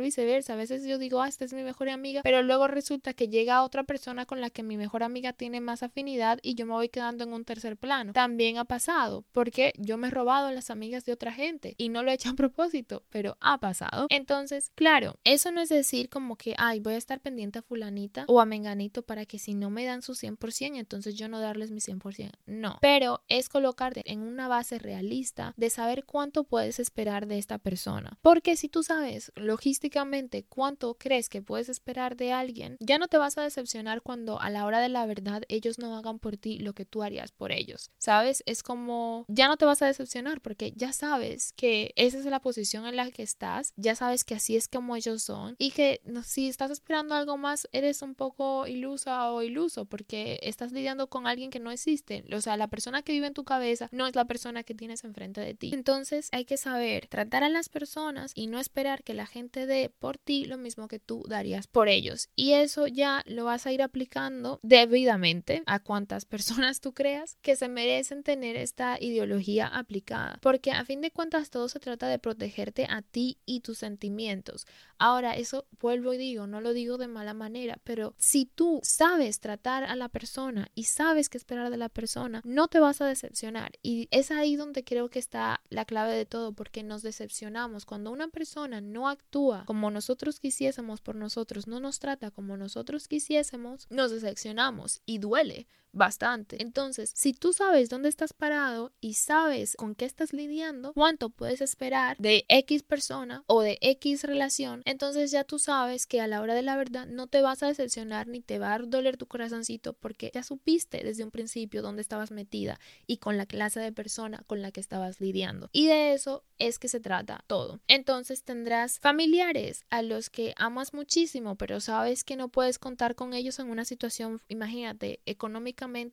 viceversa. 0.00 0.54
A 0.54 0.56
veces 0.56 0.84
yo 0.84 0.98
digo, 0.98 1.20
ah, 1.22 1.28
esta 1.28 1.44
es 1.44 1.52
mi 1.52 1.62
mejor 1.62 1.88
amiga, 1.88 2.22
pero 2.22 2.42
luego 2.42 2.68
resulta 2.68 3.12
que 3.14 3.28
llega 3.28 3.62
otra 3.62 3.84
persona 3.84 4.26
con 4.26 4.40
la 4.40 4.50
que 4.50 4.62
mi 4.62 4.76
mejor 4.76 5.02
amiga 5.02 5.32
tiene 5.32 5.60
más 5.60 5.82
afinidad 5.82 6.38
y 6.42 6.54
yo 6.54 6.66
me 6.66 6.72
voy 6.72 6.88
quedando 6.88 7.24
en 7.24 7.32
un 7.32 7.44
tercer 7.44 7.76
plano. 7.76 8.12
También 8.12 8.58
ha 8.58 8.64
pasado 8.64 9.24
porque 9.32 9.72
yo 9.78 9.96
me 9.96 10.08
he 10.08 10.10
robado 10.10 10.50
las 10.50 10.70
amigas 10.70 11.04
de 11.04 11.12
otra 11.12 11.32
gente 11.32 11.74
y 11.78 11.88
no 11.88 12.02
lo 12.02 12.10
he 12.10 12.14
hecho 12.14 12.30
a 12.30 12.34
propósito, 12.34 13.04
pero 13.10 13.36
ha 13.40 13.58
pasado. 13.58 14.06
Entonces, 14.10 14.70
claro, 14.74 15.18
eso 15.24 15.50
no 15.50 15.60
es 15.60 15.68
decir 15.68 16.08
como 16.08 16.36
que, 16.36 16.54
ay, 16.58 16.80
voy 16.80 16.94
a 16.94 16.98
estar 16.98 17.20
pendiente 17.20 17.58
a 17.58 17.62
fulanita 17.62 18.24
o 18.28 18.40
a 18.40 18.46
menganito 18.46 19.02
para 19.02 19.26
que 19.26 19.38
si 19.38 19.54
no 19.54 19.70
me 19.70 19.84
dan 19.84 20.02
su 20.02 20.14
100%, 20.14 20.78
entonces 20.78 21.14
yo 21.14 21.28
no 21.28 21.40
darles 21.40 21.70
mi 21.70 21.80
100%. 21.80 22.30
No, 22.46 22.78
pero 22.80 23.22
es 23.28 23.48
colocarte 23.48 24.02
en 24.10 24.20
una 24.20 24.48
base 24.48 24.78
realista 24.78 25.27
de 25.56 25.70
saber 25.70 26.04
cuánto 26.04 26.44
puedes 26.44 26.78
esperar 26.78 27.26
de 27.26 27.38
esta 27.38 27.58
persona. 27.58 28.18
Porque 28.22 28.56
si 28.56 28.68
tú 28.68 28.82
sabes 28.82 29.32
logísticamente 29.36 30.44
cuánto 30.44 30.94
crees 30.94 31.28
que 31.28 31.42
puedes 31.42 31.68
esperar 31.68 32.16
de 32.16 32.32
alguien, 32.32 32.76
ya 32.80 32.98
no 32.98 33.08
te 33.08 33.18
vas 33.18 33.38
a 33.38 33.42
decepcionar 33.42 34.02
cuando 34.02 34.40
a 34.40 34.50
la 34.50 34.64
hora 34.64 34.80
de 34.80 34.88
la 34.88 35.06
verdad 35.06 35.42
ellos 35.48 35.78
no 35.78 35.96
hagan 35.96 36.18
por 36.18 36.36
ti 36.36 36.58
lo 36.58 36.72
que 36.72 36.84
tú 36.84 37.02
harías 37.02 37.32
por 37.32 37.52
ellos. 37.52 37.90
¿Sabes? 37.98 38.42
Es 38.46 38.62
como 38.62 39.24
ya 39.28 39.48
no 39.48 39.56
te 39.56 39.64
vas 39.64 39.82
a 39.82 39.86
decepcionar 39.86 40.40
porque 40.40 40.72
ya 40.76 40.92
sabes 40.92 41.52
que 41.52 41.92
esa 41.96 42.18
es 42.18 42.24
la 42.24 42.40
posición 42.40 42.86
en 42.86 42.96
la 42.96 43.10
que 43.10 43.22
estás, 43.22 43.72
ya 43.76 43.94
sabes 43.94 44.24
que 44.24 44.34
así 44.34 44.56
es 44.56 44.68
como 44.68 44.96
ellos 44.96 45.22
son 45.22 45.56
y 45.58 45.70
que 45.72 46.00
si 46.24 46.48
estás 46.48 46.70
esperando 46.70 47.14
algo 47.14 47.36
más 47.36 47.68
eres 47.72 48.02
un 48.02 48.14
poco 48.14 48.66
ilusa 48.66 49.30
o 49.30 49.42
iluso 49.42 49.84
porque 49.84 50.40
estás 50.42 50.72
lidiando 50.72 51.08
con 51.08 51.26
alguien 51.26 51.50
que 51.50 51.60
no 51.60 51.70
existe. 51.70 52.24
O 52.32 52.40
sea, 52.40 52.56
la 52.56 52.68
persona 52.68 53.02
que 53.02 53.12
vive 53.12 53.26
en 53.26 53.34
tu 53.34 53.44
cabeza 53.44 53.88
no 53.92 54.06
es 54.06 54.14
la 54.14 54.24
persona 54.24 54.62
que 54.62 54.74
tienes 54.74 55.04
enfrente 55.04 55.17
de 55.18 55.54
ti. 55.54 55.70
Entonces 55.72 56.28
hay 56.32 56.44
que 56.44 56.56
saber 56.56 57.06
tratar 57.08 57.44
a 57.44 57.48
las 57.48 57.68
personas 57.68 58.32
y 58.34 58.46
no 58.46 58.58
esperar 58.58 59.02
que 59.02 59.14
la 59.14 59.26
gente 59.26 59.66
dé 59.66 59.90
por 59.98 60.18
ti 60.18 60.44
lo 60.44 60.58
mismo 60.58 60.88
que 60.88 60.98
tú 60.98 61.24
darías 61.28 61.66
por 61.66 61.88
ellos. 61.88 62.28
Y 62.36 62.52
eso 62.52 62.86
ya 62.86 63.22
lo 63.26 63.44
vas 63.44 63.66
a 63.66 63.72
ir 63.72 63.82
aplicando 63.82 64.60
debidamente 64.62 65.62
a 65.66 65.80
cuantas 65.80 66.24
personas 66.24 66.80
tú 66.80 66.92
creas 66.92 67.36
que 67.42 67.56
se 67.56 67.68
merecen 67.68 68.22
tener 68.22 68.56
esta 68.56 68.98
ideología 69.00 69.66
aplicada. 69.66 70.38
Porque 70.42 70.70
a 70.70 70.84
fin 70.84 71.00
de 71.00 71.10
cuentas 71.10 71.50
todo 71.50 71.68
se 71.68 71.80
trata 71.80 72.08
de 72.08 72.18
protegerte 72.18 72.86
a 72.88 73.02
ti 73.02 73.38
y 73.44 73.60
tus 73.60 73.78
sentimientos. 73.78 74.66
Ahora, 74.98 75.36
eso 75.36 75.66
vuelvo 75.80 76.12
y 76.12 76.18
digo, 76.18 76.46
no 76.46 76.60
lo 76.60 76.72
digo 76.72 76.98
de 76.98 77.06
mala 77.06 77.34
manera, 77.34 77.78
pero 77.84 78.14
si 78.18 78.46
tú 78.46 78.80
sabes 78.82 79.38
tratar 79.40 79.84
a 79.84 79.94
la 79.94 80.08
persona 80.08 80.70
y 80.74 80.84
sabes 80.84 81.28
qué 81.28 81.38
esperar 81.38 81.70
de 81.70 81.76
la 81.76 81.88
persona, 81.88 82.40
no 82.44 82.68
te 82.68 82.80
vas 82.80 83.00
a 83.00 83.06
decepcionar. 83.06 83.72
Y 83.82 84.08
es 84.10 84.30
ahí 84.30 84.56
donde 84.56 84.84
creo 84.84 85.07
que 85.10 85.18
está 85.18 85.60
la 85.68 85.84
clave 85.84 86.14
de 86.14 86.26
todo, 86.26 86.52
porque 86.52 86.82
nos 86.82 87.02
decepcionamos. 87.02 87.84
Cuando 87.84 88.10
una 88.10 88.28
persona 88.28 88.80
no 88.80 89.08
actúa 89.08 89.64
como 89.66 89.90
nosotros 89.90 90.40
quisiésemos 90.40 91.00
por 91.00 91.14
nosotros, 91.14 91.66
no 91.66 91.80
nos 91.80 91.98
trata 91.98 92.30
como 92.30 92.56
nosotros 92.56 93.08
quisiésemos, 93.08 93.86
nos 93.90 94.10
decepcionamos 94.10 95.02
y 95.06 95.18
duele 95.18 95.66
bastante. 95.92 96.60
Entonces, 96.62 97.12
si 97.14 97.32
tú 97.32 97.52
sabes 97.52 97.88
dónde 97.88 98.08
estás 98.08 98.32
parado 98.32 98.92
y 99.00 99.14
sabes 99.14 99.76
con 99.76 99.94
qué 99.94 100.04
estás 100.04 100.32
lidiando, 100.32 100.92
cuánto 100.92 101.30
puedes 101.30 101.60
esperar 101.60 102.16
de 102.18 102.44
X 102.48 102.82
persona 102.82 103.42
o 103.46 103.62
de 103.62 103.78
X 103.80 104.24
relación, 104.24 104.82
entonces 104.84 105.30
ya 105.30 105.44
tú 105.44 105.58
sabes 105.58 106.06
que 106.06 106.20
a 106.20 106.26
la 106.26 106.40
hora 106.40 106.54
de 106.54 106.62
la 106.62 106.76
verdad 106.76 107.06
no 107.06 107.26
te 107.26 107.42
vas 107.42 107.62
a 107.62 107.68
decepcionar 107.68 108.28
ni 108.28 108.40
te 108.40 108.58
va 108.58 108.74
a 108.74 108.78
doler 108.78 109.16
tu 109.16 109.26
corazoncito 109.26 109.94
porque 109.94 110.30
ya 110.34 110.42
supiste 110.42 111.02
desde 111.02 111.24
un 111.24 111.30
principio 111.30 111.82
dónde 111.82 112.02
estabas 112.02 112.30
metida 112.30 112.78
y 113.06 113.18
con 113.18 113.36
la 113.36 113.46
clase 113.46 113.80
de 113.80 113.92
persona 113.92 114.42
con 114.46 114.62
la 114.62 114.70
que 114.70 114.80
estabas 114.80 115.20
lidiando. 115.20 115.68
Y 115.72 115.86
de 115.86 116.12
eso 116.12 116.44
es 116.58 116.78
que 116.78 116.88
se 116.88 117.00
trata 117.00 117.44
todo. 117.46 117.80
Entonces 117.88 118.42
tendrás 118.42 118.98
familiares 119.00 119.84
a 119.90 120.02
los 120.02 120.30
que 120.30 120.54
amas 120.56 120.92
muchísimo, 120.94 121.56
pero 121.56 121.80
sabes 121.80 122.24
que 122.24 122.36
no 122.36 122.48
puedes 122.48 122.78
contar 122.78 123.14
con 123.14 123.34
ellos 123.34 123.58
en 123.58 123.70
una 123.70 123.84
situación, 123.84 124.40
imagínate, 124.48 125.20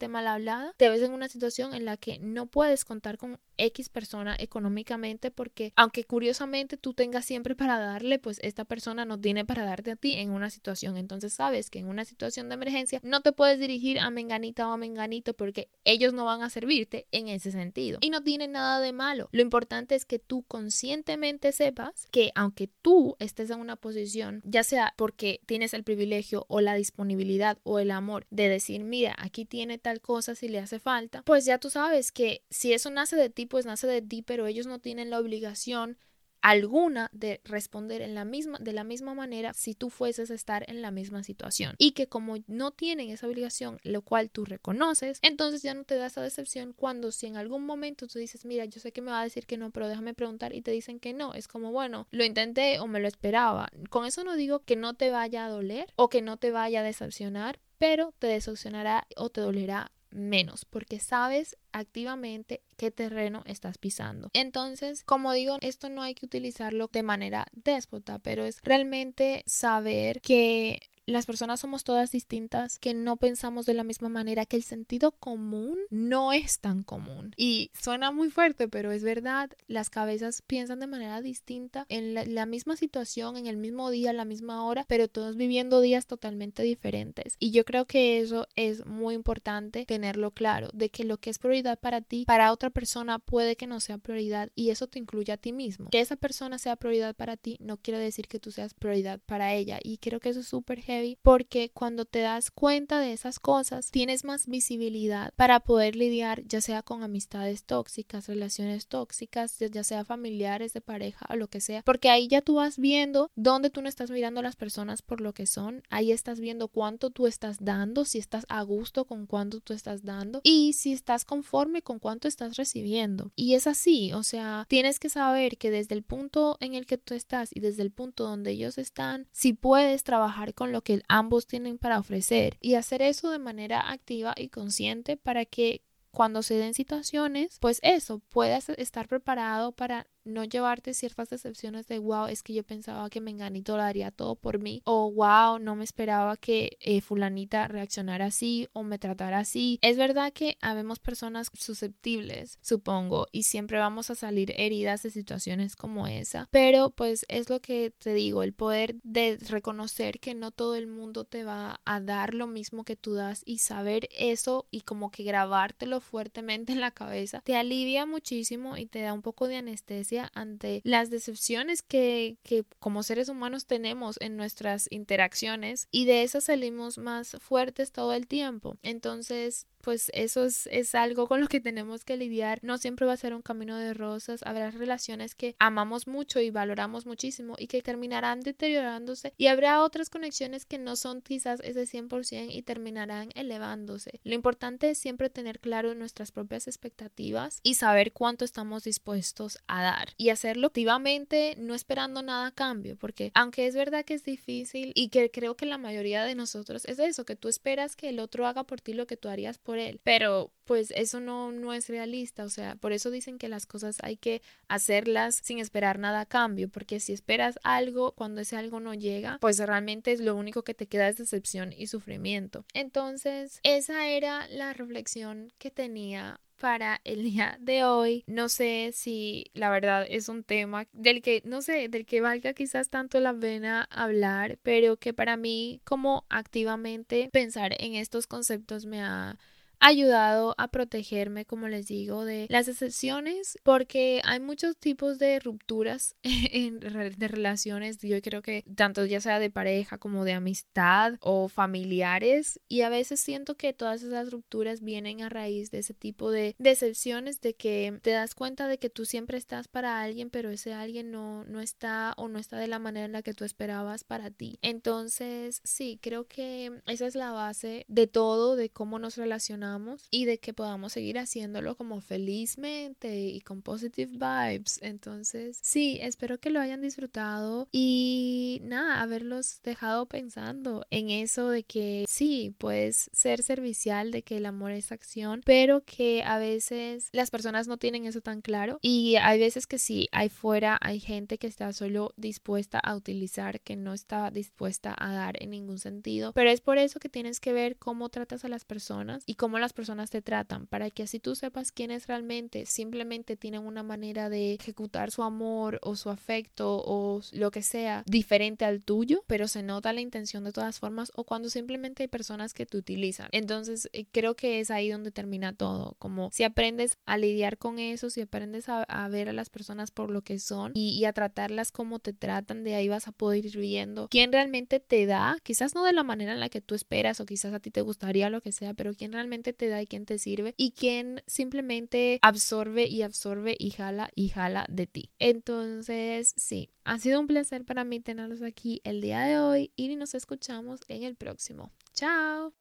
mal 0.07 0.27
hablada. 0.27 0.74
Te 0.77 0.89
ves 0.89 1.01
en 1.01 1.13
una 1.13 1.27
situación 1.27 1.74
en 1.74 1.86
la 1.86 1.98
que 1.98 2.19
no 2.19 2.45
puedes 2.45 2.86
contar 2.86 3.17
con 3.17 3.39
X 3.57 3.89
persona 3.89 4.35
económicamente 4.39 5.31
porque 5.31 5.74
aunque 5.75 6.03
curiosamente 6.03 6.77
tú 6.77 6.93
tengas 6.93 7.25
siempre 7.25 7.55
para 7.55 7.79
darle, 7.79 8.19
pues 8.19 8.39
esta 8.41 8.65
persona 8.65 9.05
no 9.05 9.19
tiene 9.19 9.45
para 9.45 9.65
darte 9.65 9.91
a 9.91 9.95
ti 9.95 10.13
en 10.13 10.31
una 10.31 10.50
situación. 10.50 10.97
Entonces 10.97 11.33
sabes 11.33 11.69
que 11.69 11.79
en 11.79 11.88
una 11.88 12.05
situación 12.05 12.50
de 12.50 12.55
emergencia 12.55 13.00
no 13.03 13.21
te 13.21 13.31
puedes 13.31 13.59
dirigir 13.59 14.00
a 14.00 14.09
menganita 14.09 14.67
o 14.67 14.71
a 14.71 14.77
menganito 14.77 15.33
porque 15.33 15.69
ellos 15.83 16.13
no 16.13 16.25
van 16.25 16.41
a 16.41 16.50
servirte 16.50 17.07
en 17.12 17.27
ese 17.27 17.51
sentido. 17.51 18.00
Y 18.01 18.09
no 18.09 18.24
tiene 18.24 18.47
nada 18.47 18.79
de 18.79 18.93
malo. 18.93 19.29
Lo 19.31 19.41
importante 19.41 19.95
es 19.95 20.05
que 20.05 20.19
tú 20.19 20.43
conscientemente 20.43 21.51
sepas 21.51 22.07
que 22.12 22.31
aunque 22.35 22.69
tú 22.81 23.15
estés 23.19 23.50
en 23.50 23.59
una 23.59 23.75
posición, 23.75 24.41
ya 24.45 24.63
sea 24.63 24.93
porque 24.97 25.41
tienes 25.45 25.74
el 25.74 25.83
privilegio 25.83 26.45
o 26.47 26.62
la 26.62 26.75
disponibilidad 26.75 27.57
o 27.63 27.79
el 27.79 27.91
amor 27.91 28.25
de 28.29 28.50
decir, 28.50 28.83
mira, 28.83 29.15
aquí 29.17 29.45
tiene 29.45 29.77
tal 29.77 30.01
cosa 30.01 30.35
si 30.35 30.47
le 30.47 30.59
hace 30.59 30.79
falta, 30.79 31.21
pues 31.24 31.45
ya 31.45 31.57
tú 31.57 31.69
sabes 31.69 32.12
que 32.12 32.43
si 32.50 32.74
eso 32.74 32.89
nace 32.89 33.15
de 33.15 33.29
ti, 33.29 33.44
pues 33.45 33.65
nace 33.65 33.87
de 33.87 34.01
ti, 34.01 34.21
pero 34.21 34.47
ellos 34.47 34.67
no 34.67 34.79
tienen 34.79 35.09
la 35.09 35.19
obligación 35.19 35.97
alguna 36.45 37.09
de 37.11 37.41
responder 37.43 38.03
en 38.03 38.13
la 38.13 38.23
misma, 38.23 38.59
de 38.61 38.71
la 38.71 38.83
misma 38.83 39.15
manera 39.15 39.55
si 39.55 39.73
tú 39.73 39.89
fueses 39.89 40.29
a 40.29 40.35
estar 40.35 40.63
en 40.69 40.83
la 40.83 40.91
misma 40.91 41.23
situación. 41.23 41.73
Y 41.79 41.93
que 41.93 42.05
como 42.05 42.37
no 42.45 42.69
tienen 42.69 43.09
esa 43.09 43.25
obligación, 43.25 43.79
lo 43.81 44.03
cual 44.03 44.29
tú 44.29 44.45
reconoces, 44.45 45.17
entonces 45.23 45.63
ya 45.63 45.73
no 45.73 45.85
te 45.85 45.95
da 45.95 46.05
esa 46.05 46.21
decepción 46.21 46.73
cuando 46.73 47.11
si 47.11 47.25
en 47.25 47.35
algún 47.35 47.65
momento 47.65 48.05
tú 48.05 48.19
dices, 48.19 48.45
mira, 48.45 48.65
yo 48.65 48.79
sé 48.79 48.91
que 48.91 49.01
me 49.01 49.09
va 49.09 49.21
a 49.21 49.23
decir 49.23 49.47
que 49.47 49.57
no, 49.57 49.71
pero 49.71 49.87
déjame 49.87 50.13
preguntar 50.13 50.53
y 50.53 50.61
te 50.61 50.69
dicen 50.69 50.99
que 50.99 51.13
no. 51.13 51.33
Es 51.33 51.47
como, 51.47 51.71
bueno, 51.71 52.07
lo 52.11 52.23
intenté 52.23 52.79
o 52.79 52.85
me 52.85 52.99
lo 52.99 53.07
esperaba. 53.07 53.69
Con 53.89 54.05
eso 54.05 54.23
no 54.23 54.35
digo 54.35 54.59
que 54.59 54.75
no 54.75 54.93
te 54.93 55.09
vaya 55.09 55.45
a 55.45 55.49
doler 55.49 55.91
o 55.95 56.09
que 56.09 56.21
no 56.21 56.37
te 56.37 56.51
vaya 56.51 56.81
a 56.81 56.83
decepcionar, 56.83 57.59
pero 57.79 58.13
te 58.19 58.27
decepcionará 58.27 59.07
o 59.15 59.31
te 59.31 59.41
dolerá 59.41 59.91
menos 60.15 60.65
porque 60.65 61.00
sabes 61.00 61.57
activamente 61.72 62.62
qué 62.77 62.89
terreno 62.89 63.43
estás 63.45 63.77
pisando. 63.77 64.29
Entonces, 64.34 65.03
como 65.03 65.34
digo, 65.34 65.57
esto 65.62 65.89
no 65.89 66.01
hay 66.01 66.15
que 66.15 66.25
utilizarlo 66.25 66.89
de 66.91 67.03
manera 67.03 67.48
déspota, 67.53 68.19
pero 68.19 68.45
es 68.45 68.60
realmente 68.63 69.43
saber 69.45 70.22
que 70.22 70.79
las 71.05 71.25
personas 71.25 71.59
somos 71.59 71.83
todas 71.83 72.12
distintas, 72.12 72.79
que 72.79 72.93
no 72.93 73.17
pensamos 73.17 73.65
de 73.65 73.74
la 73.74 73.83
misma 73.83 74.09
manera, 74.09 74.45
que 74.45 74.55
el 74.57 74.63
sentido 74.63 75.12
común 75.12 75.77
no 75.89 76.33
es 76.33 76.59
tan 76.59 76.83
común. 76.83 77.33
Y 77.38 77.71
suena 77.79 78.12
muy 78.12 78.29
fuerte, 78.29 78.67
pero 78.67 78.91
es 78.91 79.03
verdad, 79.03 79.51
las 79.67 79.89
cabezas 79.89 80.41
piensan 80.41 80.79
de 80.79 80.88
manera 80.88 81.21
distinta 81.21 81.85
en 81.89 82.13
la, 82.13 82.45
misma 82.45 82.75
situación, 82.75 83.38
en 83.38 83.47
el 83.47 83.57
mismo 83.57 83.89
día, 83.89 84.13
la 84.13 84.25
misma 84.25 84.65
hora, 84.65 84.85
pero 84.88 85.07
todos 85.07 85.35
viviendo 85.35 85.81
días 85.81 86.07
totalmente 86.07 86.63
diferentes. 86.63 87.35
Y 87.39 87.51
yo 87.51 87.65
creo 87.65 87.85
que 87.85 88.19
eso 88.19 88.47
es 88.55 88.85
muy 88.85 89.15
importante 89.15 89.85
tenerlo 89.85 90.31
claro, 90.31 90.69
de 90.74 90.89
que 90.89 91.03
lo 91.03 91.17
que 91.17 91.29
es 91.29 91.39
prioridad 91.39 91.79
para 91.79 92.01
ti, 92.01 92.25
para 92.25 92.51
otra 92.51 92.69
persona 92.69 93.19
puede 93.19 93.55
que 93.55 93.67
no 93.67 93.79
sea 93.79 93.97
prioridad 93.97 94.51
y 94.55 94.69
eso 94.69 94.88
te 94.88 95.00
incluye 95.00 95.33
a 95.33 95.38
ti 95.38 95.53
mismo. 95.53 95.89
Que 95.89 96.01
esa 96.01 96.15
persona 96.15 96.57
sea 96.57 96.75
prioridad 96.75 97.15
para 97.15 97.38
ti 97.38 97.57
no 97.59 97.77
quiere 97.77 98.00
decir 98.00 98.27
que 98.27 98.39
tú 98.39 98.51
seas 98.51 98.74
prioridad 98.74 99.19
para 99.25 99.53
ella. 99.53 99.79
Y 99.83 99.97
creo 99.97 100.19
que 100.19 100.29
eso 100.29 100.39
es 100.39 100.47
súper 100.47 100.81
porque 101.21 101.71
cuando 101.73 102.05
te 102.05 102.19
das 102.19 102.51
cuenta 102.51 102.99
de 102.99 103.13
esas 103.13 103.39
cosas 103.39 103.91
tienes 103.91 104.23
más 104.23 104.47
visibilidad 104.47 105.33
para 105.35 105.59
poder 105.59 105.95
lidiar 105.95 106.43
ya 106.45 106.61
sea 106.61 106.81
con 106.81 107.03
amistades 107.03 107.63
tóxicas, 107.63 108.27
relaciones 108.27 108.87
tóxicas, 108.87 109.57
ya 109.59 109.83
sea 109.83 110.05
familiares, 110.05 110.73
de 110.73 110.81
pareja 110.81 111.25
o 111.29 111.35
lo 111.35 111.47
que 111.47 111.61
sea, 111.61 111.81
porque 111.83 112.09
ahí 112.09 112.27
ya 112.27 112.41
tú 112.41 112.55
vas 112.55 112.77
viendo 112.77 113.31
dónde 113.35 113.69
tú 113.69 113.81
no 113.81 113.89
estás 113.89 114.11
mirando 114.11 114.39
a 114.39 114.43
las 114.43 114.55
personas 114.55 115.01
por 115.01 115.22
lo 115.22 115.33
que 115.33 115.46
son, 115.46 115.83
ahí 115.89 116.11
estás 116.11 116.39
viendo 116.39 116.67
cuánto 116.67 117.09
tú 117.09 117.27
estás 117.27 117.57
dando, 117.59 118.05
si 118.05 118.17
estás 118.17 118.46
a 118.50 118.61
gusto 118.63 119.05
con 119.05 119.25
cuánto 119.25 119.59
tú 119.59 119.74
estás 119.74 120.03
dando 120.03 120.41
y 120.43 120.74
si 120.74 120.93
estás 120.93 121.25
conforme 121.25 121.81
con 121.81 122.00
cuánto 122.00 122.27
estás 122.27 122.57
recibiendo. 122.57 123.31
Y 123.35 123.55
es 123.55 123.67
así, 123.67 124.13
o 124.13 124.24
sea, 124.24 124.65
tienes 124.67 125.00
que 125.00 125.09
saber 125.09 125.57
que 125.57 125.72
desde 125.72 125.96
el 125.96 126.03
punto 126.03 126.57
en 126.59 126.74
el 126.75 126.85
que 126.85 126.98
tú 126.98 127.13
estás 127.13 127.50
y 127.53 127.59
desde 127.59 127.83
el 127.83 127.91
punto 127.91 128.24
donde 128.24 128.51
ellos 128.51 128.77
están, 128.77 129.27
si 129.31 129.53
puedes 129.53 130.03
trabajar 130.03 130.53
con 130.53 130.72
lo 130.72 130.81
que 130.85 131.01
ambos 131.09 131.48
tienen 131.48 131.79
para 131.79 131.98
ofrecer 131.98 132.57
y 132.61 132.75
hacer 132.75 133.01
eso 133.01 133.31
de 133.31 133.39
manera 133.39 133.91
activa 133.91 134.35
y 134.37 134.50
consciente 134.50 135.17
para 135.17 135.43
que 135.43 135.81
cuando 136.11 136.43
se 136.43 136.53
den 136.53 136.75
situaciones, 136.75 137.57
pues 137.59 137.79
eso, 137.81 138.19
puedas 138.29 138.69
estar 138.69 139.07
preparado 139.07 139.71
para 139.71 140.05
no 140.25 140.44
llevarte 140.44 140.94
ciertas 140.94 141.29
decepciones 141.29 141.88
de 141.88 142.00
wow, 142.00 142.27
es 142.27 142.44
que 142.44 142.53
yo 142.53 142.64
pensaba 142.64 143.09
que 143.09 143.22
Menganito 143.22 143.77
lo 143.77 143.83
haría 143.83 144.11
todo 144.11 144.35
por 144.35 144.59
mí 144.59 144.81
o 144.85 145.11
wow, 145.11 145.59
no 145.59 145.75
me 145.75 145.83
esperaba 145.83 146.35
que 146.38 146.77
eh, 146.81 147.01
fulanita 147.01 147.68
reaccionara 147.68 148.25
así 148.25 148.68
o 148.74 148.83
me 148.83 149.00
tratara 149.00 149.40
así. 149.40 149.79
Es 149.81 149.98
verdad 149.98 150.33
que 150.33 150.57
habemos 150.61 151.00
personas 151.00 151.50
susceptibles, 151.53 152.59
supongo, 152.61 153.27
y 153.31 153.44
siempre 153.44 153.77
vamos 153.77 154.09
a 154.09 154.16
salir 154.16 154.53
heridas 154.57 155.03
de 155.03 155.11
situaciones 155.11 155.75
como 155.75 156.07
esa, 156.07 156.48
pero 156.51 156.90
pues 156.90 157.25
es 157.29 157.50
lo 157.50 157.61
que 157.61 157.92
te 157.98 158.14
digo, 158.14 158.44
el 158.44 158.53
poder 158.53 158.96
de 159.03 159.38
reconocer 159.50 160.20
que 160.20 160.33
no 160.33 160.51
todo 160.51 160.75
el 160.75 160.88
mundo 160.88 161.25
te 161.25 161.44
va 161.44 161.81
a 161.85 162.00
dar 162.00 162.33
lo 162.33 162.48
mismo 162.48 162.83
que 162.83 162.96
tú 162.96 163.14
das 163.14 163.44
y 163.46 163.59
saber 163.59 164.09
eso 164.11 164.66
y 164.72 164.81
como 164.81 165.11
que 165.11 165.24
grabártelo 165.24 166.00
fuertemente 166.01 166.74
en 166.74 166.81
la 166.81 166.92
cabeza 166.92 167.42
te 167.42 167.55
alivia 167.55 168.05
muchísimo 168.05 168.77
y 168.77 168.85
te 168.85 169.01
da 169.01 169.14
un 169.14 169.22
poco 169.22 169.48
de 169.48 169.57
anestesia 169.57 170.14
ante 170.33 170.81
las 170.83 171.09
decepciones 171.09 171.81
que, 171.81 172.37
que 172.43 172.63
como 172.79 173.03
seres 173.03 173.29
humanos 173.29 173.65
tenemos 173.65 174.17
en 174.21 174.37
nuestras 174.37 174.87
interacciones 174.89 175.87
y 175.91 176.05
de 176.05 176.23
eso 176.23 176.41
salimos 176.41 176.97
más 176.97 177.37
fuertes 177.39 177.91
todo 177.91 178.13
el 178.13 178.27
tiempo. 178.27 178.77
Entonces, 178.81 179.67
pues 179.85 180.09
eso 180.15 180.45
es, 180.45 180.95
algo 180.95 181.27
con 181.27 181.41
lo 181.41 181.48
que 181.48 181.61
tenemos 181.61 182.03
que 182.03 182.17
lidiar. 182.17 182.57
No 182.63 182.79
siempre 182.79 183.05
va 183.05 183.13
a 183.13 183.17
ser 183.17 183.35
un 183.35 183.43
camino 183.43 183.77
de 183.77 183.93
rosas. 183.93 184.41
Habrá 184.43 184.71
relaciones 184.71 185.35
que 185.35 185.55
amamos 185.59 186.07
mucho 186.07 186.39
y 186.39 186.50
valoramos 186.50 187.05
muchísimo 187.05 187.55
y 187.59 187.67
que 187.67 187.83
terminarán 187.83 188.39
deteriorándose 188.39 189.33
y 189.37 189.45
habrá 189.45 189.83
otras 189.83 190.09
conexiones 190.09 190.65
que 190.65 190.79
no 190.79 190.95
son 190.95 191.21
quizás 191.21 191.59
ese 191.63 191.83
100% 191.83 192.48
y 192.50 192.63
terminarán 192.63 193.29
elevándose. 193.35 194.19
Lo 194.24 194.33
importante 194.33 194.89
es 194.89 194.98
siempre 194.98 195.29
tener 195.29 195.59
claro 195.59 195.93
nuestras 195.93 196.31
propias 196.31 196.67
expectativas 196.67 197.59
y 197.61 197.75
saber 197.75 198.11
cuánto 198.11 198.43
estamos 198.43 198.85
dispuestos 198.85 199.59
a 199.67 199.83
dar 199.83 200.09
y 200.17 200.29
hacerlo 200.29 200.67
activamente, 200.67 201.53
no 201.59 201.75
esperando 201.75 202.24
nada 202.24 202.48
a 202.48 202.51
cambio, 202.51 202.95
porque 202.95 203.31
aunque 203.35 203.67
es 203.67 203.75
verdad 203.75 204.03
que 204.03 204.15
es 204.15 204.24
difícil 204.24 204.93
y 204.95 205.09
que 205.09 205.29
creo 205.29 205.55
que 205.55 205.67
la 205.67 205.77
mayoría 205.77 206.24
de 206.24 206.33
nosotros 206.33 206.85
es 206.85 206.98
eso, 206.98 207.24
que 207.24 207.35
tú 207.35 207.50
esperas 207.50 207.95
que 207.95 208.09
el 208.09 208.19
otro 208.19 208.48
haga 208.48 208.63
por 208.63 208.81
ti 208.81 208.93
lo 208.93 209.05
que 209.05 209.15
tú 209.15 209.29
harías 209.29 209.59
por 209.59 209.75
él, 209.77 210.00
pero 210.03 210.51
pues 210.66 210.92
eso 210.96 211.20
no, 211.20 211.51
no 211.51 211.74
es 211.74 211.90
realista, 211.90 212.44
o 212.44 212.50
sea, 212.50 212.75
por 212.75 212.92
eso 212.92 213.11
dicen 213.11 213.38
que 213.38 213.50
las 213.50 213.66
cosas 213.66 213.98
hay 214.01 214.18
que 214.18 214.42
hacerlas 214.68 215.35
sin 215.35 215.59
esperar 215.59 216.00
nada 216.00 216.22
a 216.22 216.25
cambio, 216.25 216.70
porque 216.70 217.00
si 217.00 217.14
esperas 217.14 217.59
algo, 217.64 218.14
cuando 218.14 218.42
ese 218.42 218.57
algo 218.57 218.79
no 218.79 218.94
llega, 218.94 219.38
pues 219.40 219.59
realmente 219.59 220.11
es 220.11 220.20
lo 220.20 220.35
único 220.35 220.64
que 220.64 220.74
te 220.74 220.88
queda 220.88 221.07
es 221.07 221.18
decepción 221.18 221.72
y 221.72 221.88
sufrimiento. 221.88 222.66
Entonces, 222.74 223.59
esa 223.64 224.07
era 224.07 224.48
la 224.48 224.74
reflexión 224.74 225.53
que 225.59 225.70
tenía 225.72 226.40
para 226.59 227.01
el 227.03 227.24
día 227.31 227.57
de 227.59 227.83
hoy. 227.83 228.24
No 228.27 228.50
sé 228.50 228.92
si 228.94 229.51
la 229.53 229.70
verdad 229.70 230.05
es 230.09 230.29
un 230.29 230.44
tema 230.44 230.88
del 230.94 231.22
que, 231.22 231.42
no 231.46 231.61
sé, 231.61 231.90
del 231.90 232.05
que 232.05 232.22
valga 232.22 232.53
quizás 232.53 232.90
tanto 232.90 233.20
la 233.20 233.33
pena 233.33 233.88
hablar, 233.92 234.57
pero 234.64 234.98
que 234.98 235.14
para 235.14 235.38
mí 235.38 235.81
como 235.83 236.25
activamente 236.29 237.29
pensar 237.31 237.75
en 237.79 237.96
estos 237.96 238.27
conceptos 238.27 238.85
me 238.85 239.01
ha 239.01 239.38
ayudado 239.79 240.55
a 240.57 240.68
protegerme, 240.70 241.46
como 241.46 241.68
les 241.68 241.88
digo, 241.88 242.25
de 242.25 242.48
las 242.50 242.68
excepciones, 242.68 243.57
porque 243.64 244.22
hay 244.24 244.40
muchos 244.40 244.77
tipos 244.77 245.20
de 245.20 245.40
rupturas 245.40 246.16
en, 246.24 246.79
de 246.79 247.27
relaciones, 247.27 247.98
yo 248.00 248.22
creo 248.22 248.42
que 248.42 248.64
tanto 248.75 249.05
ya 249.05 249.22
sea 249.22 249.40
de 249.40 249.50
pareja 249.50 249.98
como 249.98 250.25
de 250.25 250.33
amistad 250.33 251.16
o 251.20 251.50
familiares, 251.50 252.59
y 252.68 252.81
a 252.81 252.90
veces 252.90 253.20
siento 253.20 253.55
que 253.55 253.74
todas 253.74 254.03
esas 254.03 254.31
rupturas 254.31 254.81
vienen 254.81 255.22
a 255.22 255.29
raíz 255.29 255.72
de 255.72 255.79
ese 255.79 255.94
tipo 255.94 256.31
de 256.31 256.55
decepciones, 256.57 257.42
de 257.42 257.55
que 257.55 258.00
te 258.01 258.11
das 258.11 258.35
cuenta 258.35 258.68
de 258.68 258.77
que 258.77 258.90
tú 258.90 259.05
siempre 259.05 259.38
estás 259.38 259.68
para 259.68 260.01
alguien, 260.01 260.29
pero 260.29 260.50
ese 260.50 260.74
alguien 260.74 261.11
no, 261.11 261.44
no 261.46 261.61
está 261.61 262.14
o 262.18 262.27
no 262.27 262.40
está 262.40 262.57
de 262.57 262.68
la 262.68 262.79
manera 262.79 263.05
en 263.05 263.11
la 263.11 263.22
que 263.22 263.33
tú 263.33 263.44
esperabas 263.46 264.03
para 264.03 264.31
ti. 264.31 264.57
Entonces, 264.61 265.61
sí, 265.64 266.00
creo 266.01 266.27
que 266.27 266.81
esa 266.88 267.07
es 267.07 267.16
la 267.16 267.31
base 267.31 267.85
de 267.88 268.07
todo, 268.07 268.55
de 268.55 268.70
cómo 268.70 269.00
nos 269.00 269.18
relacionamos 269.18 269.75
y 270.11 270.25
de 270.25 270.38
que 270.38 270.53
podamos 270.53 270.94
seguir 270.94 271.18
haciéndolo 271.18 271.75
como 271.75 272.01
felizmente 272.01 273.20
y 273.20 273.42
con 273.42 273.61
positive 273.61 274.11
vibes. 274.14 274.79
Entonces, 274.81 275.59
sí, 275.61 275.98
espero 276.01 276.40
que 276.40 276.50
lo 276.50 276.59
hayan 276.59 276.81
disfrutado 276.81 277.68
y 277.72 278.61
nada, 278.64 279.01
haberlos 279.01 279.61
dejado 279.64 280.05
pensando 280.07 280.85
en 280.90 281.09
eso 281.09 281.50
de 281.50 281.64
que 281.64 282.05
sí, 282.07 282.53
puedes 282.57 283.09
ser 283.14 283.44
servicial, 283.44 284.11
de 284.11 284.24
que 284.24 284.38
el 284.38 284.46
amor 284.46 284.72
es 284.72 284.92
acción, 284.92 285.42
pero 285.46 285.83
que 285.83 286.24
a 286.24 286.38
veces 286.38 287.09
las 287.11 287.31
personas 287.31 287.68
no 287.68 287.77
tienen 287.77 288.05
eso 288.05 288.22
tan 288.22 288.42
claro 288.42 288.79
y 288.81 289.16
hay 289.18 289.40
veces 289.40 289.68
que 289.68 289.79
sí, 289.79 290.07
hay 290.11 290.29
fuera, 290.29 290.77
hay 290.81 291.00
gente 291.00 291.38
que 291.38 291.48
está 291.48 291.72
solo 291.74 292.14
dispuesta 292.18 292.79
a 292.79 292.96
utilizar, 292.96 293.61
que 293.61 293.75
no 293.75 293.94
está 293.94 294.31
dispuesta 294.31 294.96
a 294.98 295.14
dar 295.14 295.42
en 295.42 295.51
ningún 295.51 295.79
sentido, 295.79 296.33
pero 296.33 296.50
es 296.50 296.61
por 296.61 296.77
eso 296.77 297.00
que 297.00 297.09
tienes 297.09 297.40
que 297.40 297.53
ver 297.53 297.77
cómo 297.77 298.09
tratas 298.09 298.46
a 298.46 298.50
las 298.50 298.66
personas 298.66 299.24
y 299.25 299.35
cómo 299.35 299.54
las 299.59 299.74
personas 299.74 300.09
te 300.09 300.22
tratan, 300.22 300.68
para 300.68 300.89
que 300.89 301.03
así 301.03 301.20
tú 301.20 301.35
sepas 301.35 301.72
quiénes 301.72 302.07
realmente 302.07 302.65
simplemente 302.65 303.35
tienen 303.37 303.65
una 303.65 303.83
manera 303.83 304.29
de 304.29 304.53
ejecutar 304.53 305.11
su 305.11 305.24
amor 305.24 305.79
o 305.81 305.96
su 305.96 306.09
afecto 306.09 306.81
o 306.85 307.22
lo 307.31 307.51
que 307.51 307.61
sea 307.61 308.03
diferente 308.05 308.65
al 308.65 308.81
tuyo, 308.81 309.24
pero 309.27 309.48
se 309.48 309.63
nota 309.63 309.94
la 309.94 310.01
intención 310.01 310.44
de 310.44 310.51
todas 310.51 310.79
formas 310.79 311.11
o 311.15 311.24
cuando 311.24 311.50
simplemente 311.50 312.03
hay 312.03 312.07
personas 312.07 312.53
que 312.53 312.65
te 312.65 312.77
utilizan. 312.77 313.29
Entonces 313.31 313.89
eh, 313.94 314.05
creo 314.11 314.35
que 314.35 314.59
es 314.59 314.72
ahí 314.72 314.89
donde 314.89 315.11
termina 315.11 315.53
todo, 315.53 315.96
como 316.00 316.29
si 316.31 316.44
aprendes 316.44 316.98
a 317.05 317.18
lidiar 317.18 317.57
con 317.57 317.79
eso, 317.79 318.09
si 318.09 318.22
aprendes 318.22 318.70
a, 318.70 318.85
ver 319.09 319.29
a 319.29 319.33
las 319.33 319.50
personas 319.50 319.91
por 319.91 320.09
lo 320.09 320.22
que 320.22 320.39
son 320.39 320.72
y, 320.74 320.98
y 320.98 321.05
a 321.05 321.13
tratarlas 321.13 321.72
como 321.72 322.00
te 322.00 322.13
tratan, 322.13 322.63
de 322.63 322.75
ahí 322.75 322.89
vas 322.89 323.07
a 323.07 323.11
poder 323.11 323.46
ir 323.46 323.57
viendo 323.57 324.07
quién 324.09 324.31
realmente 324.31 324.79
te 324.79 325.05
da, 325.05 325.37
quizás 325.44 325.75
no 325.75 325.83
de 325.83 325.94
la 325.94 326.03
manera 326.03 326.33
en 326.33 326.39
la 326.39 326.50
que 326.50 326.61
tú 326.61 326.75
esperas 326.75 327.20
o 327.20 327.25
quizás 327.25 327.53
a 327.53 327.59
ti 327.59 327.72
te 327.72 327.81
gustaría 327.81 328.29
lo 328.29 328.41
que 328.41 328.51
sea, 328.51 328.74
pero 328.74 328.94
quién 328.94 329.11
te 329.53 329.68
da 329.68 329.81
y 329.81 329.88
quién 329.88 330.05
te 330.05 330.18
sirve 330.18 330.53
y 330.58 330.72
quién 330.72 331.22
simplemente 331.27 332.20
absorbe 332.22 332.88
y 332.88 333.01
absorbe 333.01 333.55
y 333.58 333.72
jala 333.72 334.12
y 334.16 334.29
jala 334.29 334.66
de 334.70 334.88
ti. 334.88 335.12
Entonces, 335.20 336.34
sí, 336.38 336.70
ha 336.84 337.00
sido 337.00 337.20
un 337.20 337.27
placer 337.27 337.66
para 337.66 337.84
mí 337.84 338.00
tenerlos 338.00 338.42
aquí 338.42 338.81
el 338.84 339.01
día 339.01 339.22
de 339.22 339.40
hoy 339.40 339.72
y 339.75 339.96
nos 339.96 340.16
escuchamos 340.16 340.81
en 340.88 341.03
el 341.03 341.16
próximo. 341.16 341.72
Chao. 341.94 342.53